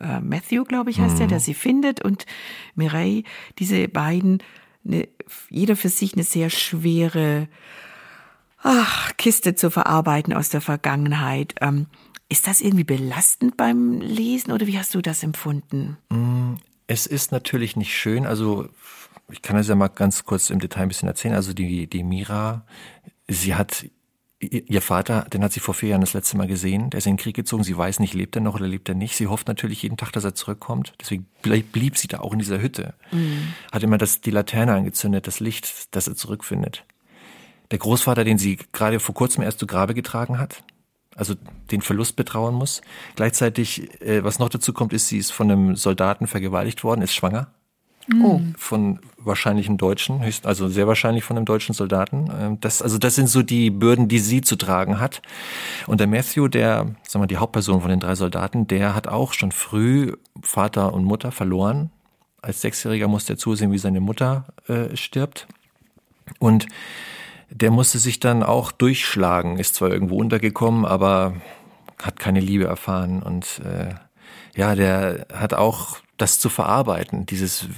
[0.00, 1.18] äh, Matthew, glaube ich, heißt mhm.
[1.18, 2.26] der, der sie findet, und
[2.74, 3.24] Mireille,
[3.58, 4.42] diese beiden,
[4.84, 5.08] eine,
[5.50, 7.48] jeder für sich eine sehr schwere
[8.62, 11.54] ach, Kiste zu verarbeiten aus der Vergangenheit.
[11.60, 11.86] Ähm,
[12.28, 15.98] ist das irgendwie belastend beim Lesen oder wie hast du das empfunden?
[16.86, 18.26] Es ist natürlich nicht schön.
[18.26, 18.68] Also
[19.30, 21.34] ich kann das ja mal ganz kurz im Detail ein bisschen erzählen.
[21.34, 22.64] Also die, die Mira,
[23.28, 23.86] sie hat
[24.40, 26.90] Ihr Vater, den hat sie vor vier Jahren das letzte Mal gesehen.
[26.90, 27.62] Der ist in den Krieg gezogen.
[27.62, 29.14] Sie weiß nicht, lebt er noch oder lebt er nicht.
[29.14, 30.94] Sie hofft natürlich jeden Tag, dass er zurückkommt.
[31.00, 32.94] Deswegen blieb, blieb sie da auch in dieser Hütte.
[33.12, 33.54] Mhm.
[33.70, 36.84] Hat immer das, die Laterne angezündet, das Licht, dass er zurückfindet
[37.72, 40.62] der Großvater, den sie gerade vor kurzem erst zu Grabe getragen hat,
[41.16, 41.34] also
[41.70, 42.82] den Verlust betrauern muss.
[43.16, 47.14] Gleichzeitig, äh, was noch dazu kommt, ist, sie ist von einem Soldaten vergewaltigt worden, ist
[47.14, 47.48] schwanger.
[48.20, 48.40] Oh.
[48.56, 52.30] Von wahrscheinlich einem Deutschen, also sehr wahrscheinlich von einem deutschen Soldaten.
[52.36, 55.22] Ähm, das, also das sind so die Bürden, die sie zu tragen hat.
[55.86, 59.32] Und der Matthew, der, sagen wir, die Hauptperson von den drei Soldaten, der hat auch
[59.32, 61.90] schon früh Vater und Mutter verloren.
[62.40, 65.46] Als Sechsjähriger musste er zusehen, wie seine Mutter äh, stirbt.
[66.40, 66.66] Und
[67.54, 71.34] der musste sich dann auch durchschlagen, ist zwar irgendwo untergekommen, aber
[72.02, 73.94] hat keine Liebe erfahren und äh,
[74.54, 77.68] ja, der hat auch das zu verarbeiten, dieses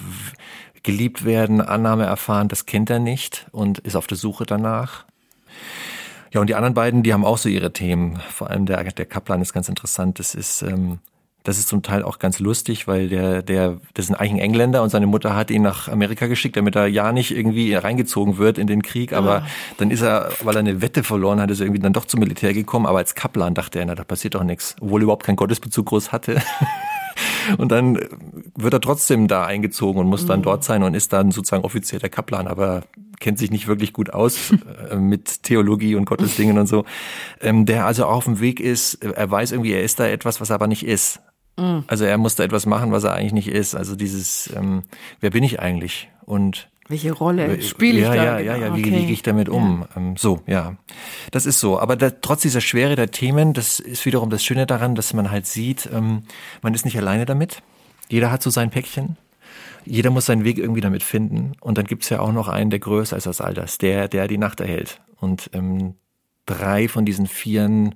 [0.83, 5.05] geliebt werden, Annahme erfahren, das kennt er nicht und ist auf der Suche danach.
[6.33, 8.21] Ja, und die anderen beiden, die haben auch so ihre Themen.
[8.29, 10.19] Vor allem der, der Kaplan ist ganz interessant.
[10.19, 10.99] Das ist ähm,
[11.45, 14.83] das ist zum Teil auch ganz lustig, weil der, der, das ist eigentlich ein Engländer
[14.83, 18.57] und seine Mutter hat ihn nach Amerika geschickt, damit er ja nicht irgendwie reingezogen wird
[18.57, 19.13] in den Krieg.
[19.13, 19.47] Aber ah.
[19.77, 22.21] dann ist er, weil er eine Wette verloren hat, ist er irgendwie dann doch zum
[22.21, 22.87] Militär gekommen.
[22.87, 24.75] Aber als Kaplan dachte er, na, da passiert doch nichts.
[24.81, 26.41] Obwohl er überhaupt keinen Gottesbezug groß hatte.
[27.59, 27.99] Und dann
[28.57, 30.45] wird er trotzdem da eingezogen und muss dann mhm.
[30.45, 32.83] dort sein und ist dann sozusagen offiziell der Kaplan, aber
[33.21, 34.53] kennt sich nicht wirklich gut aus
[34.91, 36.85] äh, mit Theologie und Gottesdingen und so.
[37.41, 40.41] Ähm, der also auch auf dem Weg ist, er weiß irgendwie, er ist da etwas,
[40.41, 41.21] was er aber nicht ist.
[41.57, 41.85] Mhm.
[41.87, 43.75] Also er musste etwas machen, was er eigentlich nicht ist.
[43.75, 44.83] Also dieses, ähm,
[45.21, 46.09] wer bin ich eigentlich?
[46.25, 48.25] Und welche Rolle spiele ich ja, da?
[48.25, 48.85] Ja, ja, ja, okay.
[48.85, 49.87] wie, wie gehe ich damit um?
[49.89, 49.97] Ja.
[49.97, 50.77] Ähm, so, ja.
[51.31, 51.79] Das ist so.
[51.79, 55.31] Aber da, trotz dieser Schwere der Themen, das ist wiederum das Schöne daran, dass man
[55.31, 56.25] halt sieht, ähm,
[56.61, 57.63] man ist nicht alleine damit.
[58.11, 59.17] Jeder hat so sein Päckchen.
[59.87, 61.53] Jeder muss seinen Weg irgendwie damit finden.
[61.61, 64.29] Und dann gibt's ja auch noch einen, der größer ist als all das, der, der
[64.29, 65.01] die Nacht erhält.
[65.17, 65.95] Und ähm,
[66.45, 67.95] drei von diesen Vieren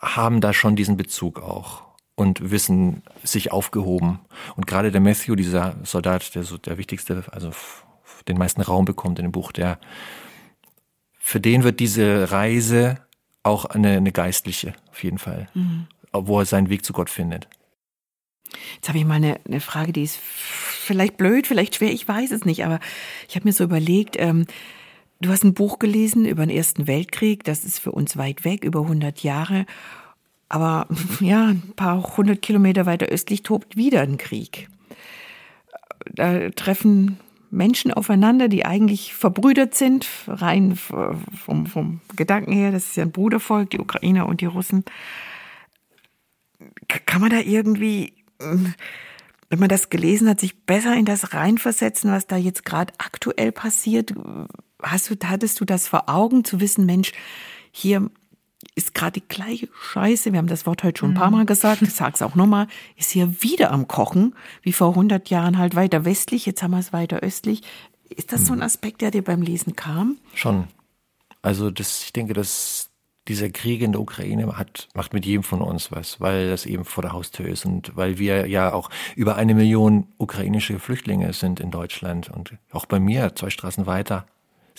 [0.00, 1.87] haben da schon diesen Bezug auch
[2.18, 4.18] und wissen sich aufgehoben.
[4.56, 7.52] Und gerade der Matthew, dieser Soldat, der so der wichtigste, also
[8.26, 9.78] den meisten Raum bekommt in dem Buch, der
[11.20, 12.96] für den wird diese Reise
[13.44, 15.86] auch eine, eine geistliche, auf jeden Fall, mhm.
[16.12, 17.48] wo er seinen Weg zu Gott findet.
[18.74, 22.32] Jetzt habe ich mal eine, eine, Frage, die ist vielleicht blöd, vielleicht schwer, ich weiß
[22.32, 22.80] es nicht, aber
[23.28, 24.46] ich habe mir so überlegt, ähm,
[25.20, 28.64] du hast ein Buch gelesen über den Ersten Weltkrieg, das ist für uns weit weg,
[28.64, 29.66] über 100 Jahre.
[30.48, 30.86] Aber
[31.20, 34.68] ja, ein paar hundert Kilometer weiter östlich tobt wieder ein Krieg.
[36.14, 37.18] Da treffen
[37.50, 43.12] Menschen aufeinander, die eigentlich verbrüdert sind, rein vom, vom Gedanken her, das ist ja ein
[43.12, 44.84] Brudervolk, die Ukrainer und die Russen.
[47.06, 52.26] Kann man da irgendwie, wenn man das gelesen hat, sich besser in das reinversetzen, was
[52.26, 54.14] da jetzt gerade aktuell passiert?
[54.82, 57.12] Hast du, hattest du das vor Augen, zu wissen, Mensch,
[57.70, 58.10] hier
[58.74, 61.82] ist gerade die gleiche Scheiße, wir haben das Wort heute schon ein paar Mal gesagt,
[61.82, 65.76] ich sage es auch nochmal, ist hier wieder am Kochen, wie vor 100 Jahren halt
[65.76, 67.62] weiter westlich, jetzt haben wir es weiter östlich.
[68.08, 70.16] Ist das so ein Aspekt, der dir beim Lesen kam?
[70.34, 70.64] Schon.
[71.42, 72.90] Also das, ich denke, dass
[73.28, 76.84] dieser Krieg in der Ukraine hat, macht mit jedem von uns was, weil das eben
[76.84, 81.60] vor der Haustür ist und weil wir ja auch über eine Million ukrainische Flüchtlinge sind
[81.60, 84.26] in Deutschland und auch bei mir zwei Straßen weiter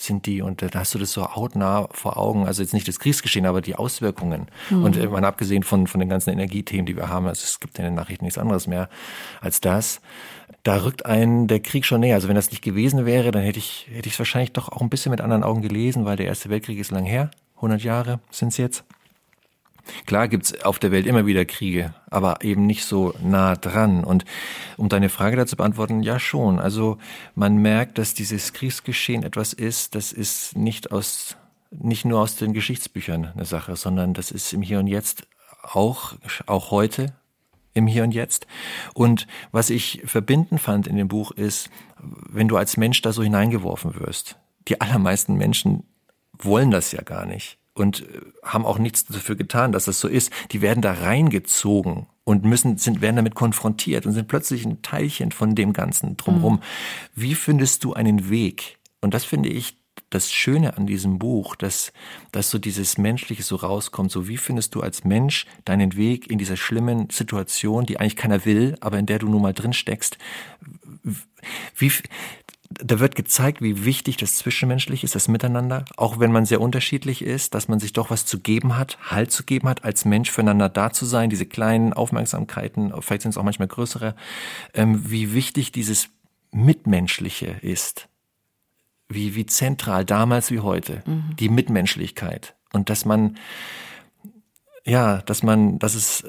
[0.02, 2.46] sind die und da hast du das so hautnah vor Augen.
[2.46, 4.46] Also jetzt nicht das Kriegsgeschehen, aber die Auswirkungen.
[4.70, 4.84] Mhm.
[4.84, 7.78] Und äh, man abgesehen von, von den ganzen Energiethemen, die wir haben, also es gibt
[7.78, 8.88] in den Nachrichten nichts anderes mehr
[9.40, 10.00] als das.
[10.62, 12.16] Da rückt ein der Krieg schon näher.
[12.16, 14.80] Also wenn das nicht gewesen wäre, dann hätte ich hätte ich es wahrscheinlich doch auch
[14.80, 17.30] ein bisschen mit anderen Augen gelesen, weil der Erste Weltkrieg ist lang her.
[17.56, 18.84] 100 Jahre sind es jetzt.
[20.06, 24.04] Klar gibt's auf der Welt immer wieder Kriege, aber eben nicht so nah dran.
[24.04, 24.24] Und
[24.76, 26.58] um deine Frage dazu beantworten, ja schon.
[26.58, 26.98] Also
[27.34, 31.36] man merkt, dass dieses Kriegsgeschehen etwas ist, das ist nicht aus,
[31.70, 35.26] nicht nur aus den Geschichtsbüchern eine Sache, sondern das ist im Hier und Jetzt
[35.62, 36.14] auch,
[36.46, 37.14] auch heute
[37.74, 38.46] im Hier und Jetzt.
[38.94, 43.22] Und was ich verbinden fand in dem Buch ist, wenn du als Mensch da so
[43.22, 44.36] hineingeworfen wirst.
[44.68, 45.84] Die allermeisten Menschen
[46.36, 50.08] wollen das ja gar nicht und äh, haben auch nichts dafür getan, dass das so
[50.08, 50.32] ist.
[50.52, 55.32] Die werden da reingezogen und müssen sind werden damit konfrontiert und sind plötzlich ein Teilchen
[55.32, 56.54] von dem ganzen drumherum.
[56.54, 56.60] Mhm.
[57.14, 58.78] Wie findest du einen Weg?
[59.00, 59.76] Und das finde ich
[60.10, 61.92] das Schöne an diesem Buch, dass,
[62.32, 64.10] dass so dieses Menschliche so rauskommt.
[64.10, 68.44] So wie findest du als Mensch deinen Weg in dieser schlimmen Situation, die eigentlich keiner
[68.44, 70.18] will, aber in der du nun mal drin steckst?
[71.76, 71.92] Wie,
[72.70, 77.22] da wird gezeigt, wie wichtig das Zwischenmenschliche ist, das Miteinander, auch wenn man sehr unterschiedlich
[77.22, 80.30] ist, dass man sich doch was zu geben hat, Halt zu geben hat, als Mensch
[80.30, 84.14] füreinander da zu sein, diese kleinen Aufmerksamkeiten, vielleicht sind es auch manchmal größere,
[84.74, 86.10] ähm, wie wichtig dieses
[86.52, 88.08] Mitmenschliche ist,
[89.08, 91.36] wie, wie zentral damals wie heute, mhm.
[91.38, 92.54] die Mitmenschlichkeit.
[92.72, 93.36] Und dass man
[94.86, 96.24] ja, dass man, dass es,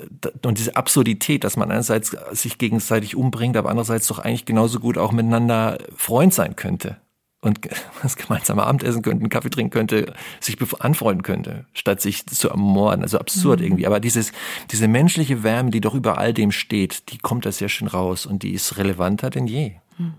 [0.46, 4.98] und diese Absurdität, dass man einerseits sich gegenseitig umbringt, aber andererseits doch eigentlich genauso gut
[4.98, 6.98] auch miteinander Freund sein könnte.
[7.42, 7.60] Und
[8.04, 13.04] das gemeinsame Abendessen könnte, einen Kaffee trinken könnte, sich anfreunden könnte, statt sich zu ermorden.
[13.04, 13.66] Also absurd mhm.
[13.66, 13.88] irgendwie.
[13.88, 14.32] Aber dieses,
[14.72, 18.26] diese menschliche Wärme, die doch über all dem steht, die kommt da sehr schön raus
[18.26, 19.74] und die ist relevanter denn je.
[19.98, 20.14] Mhm.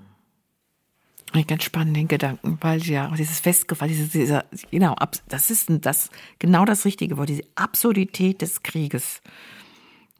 [1.35, 4.95] Ich ganz spannend den Gedanken, weil ja dieses Festgefallen, diese, dieser, genau,
[5.29, 9.23] das ist das, genau das richtige Wort, diese Absurdität des Krieges,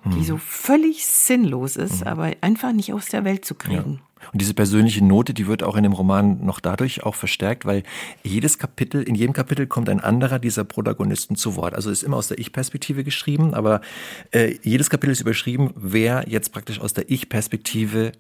[0.03, 0.13] hm.
[0.15, 2.07] die so völlig sinnlos ist, hm.
[2.07, 4.01] aber einfach nicht aus der Welt zu kriegen.
[4.01, 4.13] Ja.
[4.33, 7.83] Und diese persönliche Note, die wird auch in dem Roman noch dadurch auch verstärkt, weil
[8.23, 11.75] jedes Kapitel, in jedem Kapitel kommt ein anderer dieser Protagonisten zu Wort.
[11.75, 13.81] Also ist immer aus der Ich-Perspektive geschrieben, aber
[14.31, 18.13] äh, jedes Kapitel ist überschrieben, wer jetzt praktisch aus der Ich-Perspektive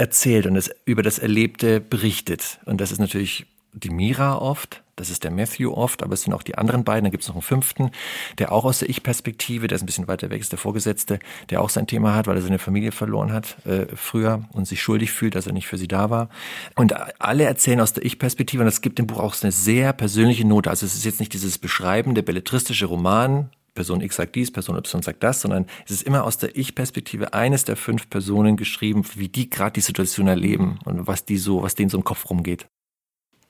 [0.00, 2.58] erzählt und es über das Erlebte berichtet.
[2.64, 6.32] Und das ist natürlich die Mira oft, das ist der Matthew oft, aber es sind
[6.32, 7.04] auch die anderen beiden.
[7.04, 7.90] Da gibt es noch einen fünften,
[8.38, 11.20] der auch aus der Ich-Perspektive, der ist ein bisschen weiter weg, ist der Vorgesetzte,
[11.50, 14.82] der auch sein Thema hat, weil er seine Familie verloren hat äh, früher und sich
[14.82, 16.28] schuldig fühlt, dass er nicht für sie da war.
[16.76, 20.46] Und alle erzählen aus der Ich-Perspektive und das gibt dem Buch auch eine sehr persönliche
[20.46, 20.68] Note.
[20.70, 23.50] Also es ist jetzt nicht dieses beschreibende, belletristische Roman,
[23.80, 27.32] Person X sagt dies, Person Y sagt das, sondern es ist immer aus der Ich-Perspektive
[27.32, 31.62] eines der fünf Personen geschrieben, wie die gerade die Situation erleben und was die so,
[31.62, 32.66] was denen so im Kopf rumgeht.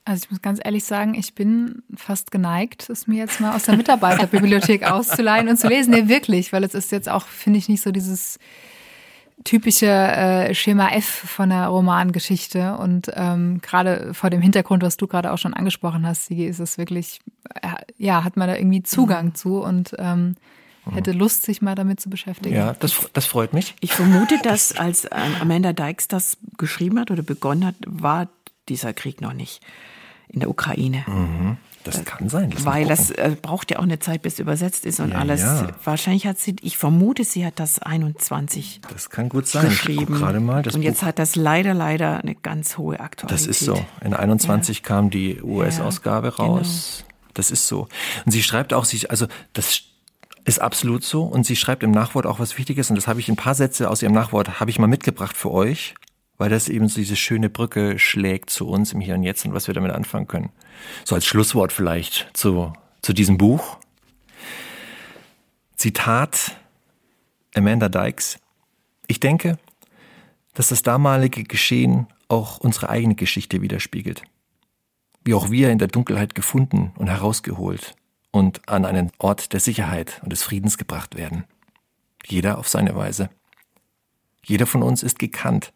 [0.05, 3.63] Also ich muss ganz ehrlich sagen, ich bin fast geneigt, es mir jetzt mal aus
[3.63, 5.91] der Mitarbeiterbibliothek auszuleihen und zu lesen.
[5.91, 8.39] Nee, wirklich, weil es ist jetzt auch, finde ich, nicht so dieses
[9.43, 12.77] typische äh, Schema F von der Romangeschichte.
[12.77, 16.59] Und ähm, gerade vor dem Hintergrund, was du gerade auch schon angesprochen hast, Sigi, ist
[16.59, 17.19] es wirklich,
[17.61, 19.35] äh, ja, hat man da irgendwie Zugang mhm.
[19.35, 20.35] zu und ähm,
[20.91, 22.55] hätte Lust, sich mal damit zu beschäftigen.
[22.55, 23.75] Ja, das, das freut mich.
[23.79, 28.27] Ich vermute, dass als ähm, Amanda Dykes das geschrieben hat oder begonnen hat, war
[28.69, 29.61] dieser Krieg noch nicht
[30.27, 31.03] in der Ukraine.
[31.07, 31.57] Mhm.
[31.83, 32.51] Das äh, kann sein.
[32.51, 35.17] Das Weil das äh, braucht ja auch eine Zeit, bis es übersetzt ist und ja,
[35.17, 35.41] alles.
[35.41, 35.67] Ja.
[35.83, 39.69] Wahrscheinlich hat sie, ich vermute, sie hat das 21 Das kann gut sein.
[39.69, 40.15] Geschrieben.
[40.15, 40.63] gerade mal.
[40.73, 41.07] und jetzt Buch.
[41.07, 43.47] hat das leider, leider eine ganz hohe Aktualität.
[43.47, 43.83] Das ist so.
[44.03, 44.83] In 21 ja.
[44.83, 46.99] kam die US-Ausgabe raus.
[46.99, 47.10] Genau.
[47.33, 47.87] Das ist so.
[48.25, 49.83] Und sie schreibt auch, sich, also das
[50.45, 51.23] ist absolut so.
[51.23, 52.89] Und sie schreibt im Nachwort auch was Wichtiges.
[52.89, 55.51] Und das habe ich ein paar Sätze aus ihrem Nachwort habe ich mal mitgebracht für
[55.51, 55.95] euch
[56.41, 59.53] weil das eben so diese schöne Brücke schlägt zu uns im Hier und Jetzt und
[59.53, 60.49] was wir damit anfangen können.
[61.05, 62.73] So als Schlusswort vielleicht zu,
[63.03, 63.77] zu diesem Buch.
[65.75, 66.57] Zitat
[67.53, 68.39] Amanda Dykes.
[69.05, 69.59] Ich denke,
[70.55, 74.23] dass das damalige Geschehen auch unsere eigene Geschichte widerspiegelt.
[75.23, 77.95] Wie auch wir in der Dunkelheit gefunden und herausgeholt
[78.31, 81.43] und an einen Ort der Sicherheit und des Friedens gebracht werden.
[82.25, 83.29] Jeder auf seine Weise.
[84.43, 85.73] Jeder von uns ist gekannt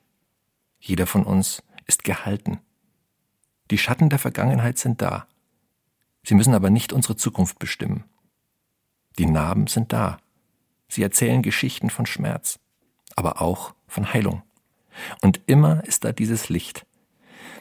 [0.88, 2.60] jeder von uns ist gehalten.
[3.72, 5.26] Die Schatten der Vergangenheit sind da.
[6.24, 8.04] Sie müssen aber nicht unsere Zukunft bestimmen.
[9.18, 10.20] Die Narben sind da.
[10.88, 12.60] Sie erzählen Geschichten von Schmerz,
[13.16, 14.44] aber auch von Heilung.
[15.22, 16.86] Und immer ist da dieses Licht.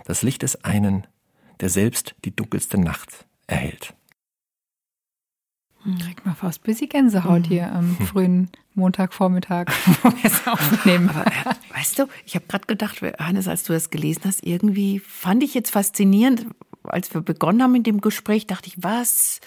[0.05, 1.07] Das Licht des einen,
[1.61, 3.95] der selbst die dunkelste Nacht erhält.
[6.03, 7.45] Kriegt mal fast bisschen Gänsehaut mhm.
[7.45, 9.67] hier am frühen Montagvormittag,
[10.03, 11.11] wo wir es aufnehmen.
[11.11, 14.99] Aber, äh, weißt du, ich habe gerade gedacht, Hannes, als du das gelesen hast, irgendwie
[14.99, 16.47] fand ich jetzt faszinierend,
[16.85, 19.41] als wir begonnen haben mit dem Gespräch, dachte ich, was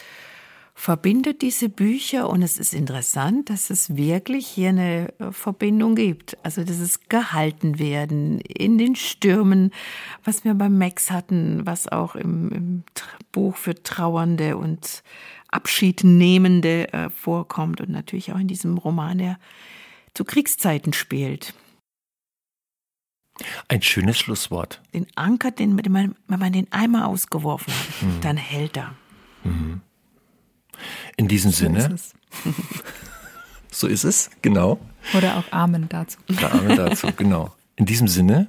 [0.78, 2.30] verbindet diese Bücher?
[2.30, 6.38] Und es ist interessant, dass es wirklich hier eine äh, Verbindung gibt.
[6.46, 9.72] Also, dass es gehalten werden in den Stürmen,
[10.24, 12.84] was wir beim Max hatten, was auch im, im
[13.32, 15.04] Buch für Trauernde und
[15.50, 19.40] Abschiednehmende äh, vorkommt und natürlich auch in diesem Roman, der
[20.14, 21.56] zu Kriegszeiten spielt.
[23.68, 24.82] Ein schönes Schlusswort.
[24.94, 28.22] Den Anker, den, wenn man, wenn man den einmal ausgeworfen hat, mhm.
[28.22, 28.94] dann hält er.
[29.44, 29.82] Mhm.
[31.16, 31.94] In diesem so Sinne.
[31.94, 32.16] Ist
[33.72, 34.80] so ist es, genau.
[35.16, 36.18] Oder auch Amen dazu.
[36.30, 37.54] Oder Amen dazu, genau.
[37.76, 38.48] In diesem Sinne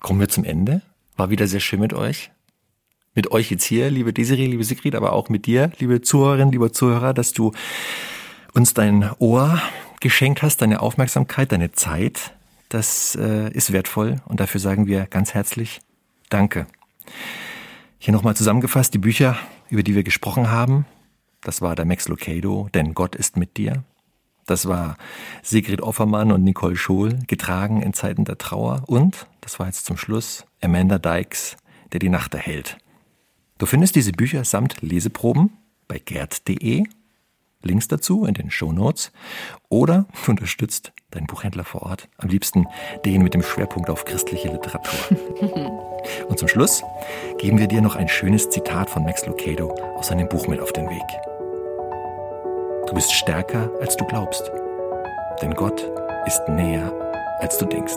[0.00, 0.82] kommen wir zum Ende.
[1.16, 2.30] War wieder sehr schön mit euch
[3.16, 6.72] mit euch jetzt hier, liebe Desiree, liebe Sigrid, aber auch mit dir, liebe Zuhörerin, lieber
[6.72, 7.52] Zuhörer, dass du
[8.52, 9.60] uns dein Ohr
[10.00, 12.34] geschenkt hast, deine Aufmerksamkeit, deine Zeit.
[12.68, 15.80] Das äh, ist wertvoll und dafür sagen wir ganz herzlich
[16.28, 16.66] Danke.
[17.98, 19.38] Hier nochmal zusammengefasst die Bücher,
[19.70, 20.84] über die wir gesprochen haben.
[21.46, 23.84] Das war der Max Lucado, Denn Gott ist mit dir.
[24.46, 24.96] Das war
[25.44, 28.82] Sigrid Offermann und Nicole Schohl, getragen in Zeiten der Trauer.
[28.86, 31.56] Und, das war jetzt zum Schluss, Amanda Dykes,
[31.92, 32.78] der die Nacht erhält.
[33.58, 35.52] Du findest diese Bücher samt Leseproben
[35.86, 36.82] bei gerd.de,
[37.62, 39.12] Links dazu in den Show Notes
[39.68, 42.66] oder du unterstützt deinen Buchhändler vor Ort, am liebsten
[43.04, 45.16] den mit dem Schwerpunkt auf christliche Literatur.
[46.28, 46.82] Und zum Schluss
[47.38, 50.72] geben wir dir noch ein schönes Zitat von Max Lucado aus seinem Buch mit auf
[50.72, 51.35] den Weg.
[52.86, 54.50] Du bist stärker, als du glaubst.
[55.42, 55.90] Denn Gott
[56.26, 56.92] ist näher,
[57.40, 57.96] als du denkst.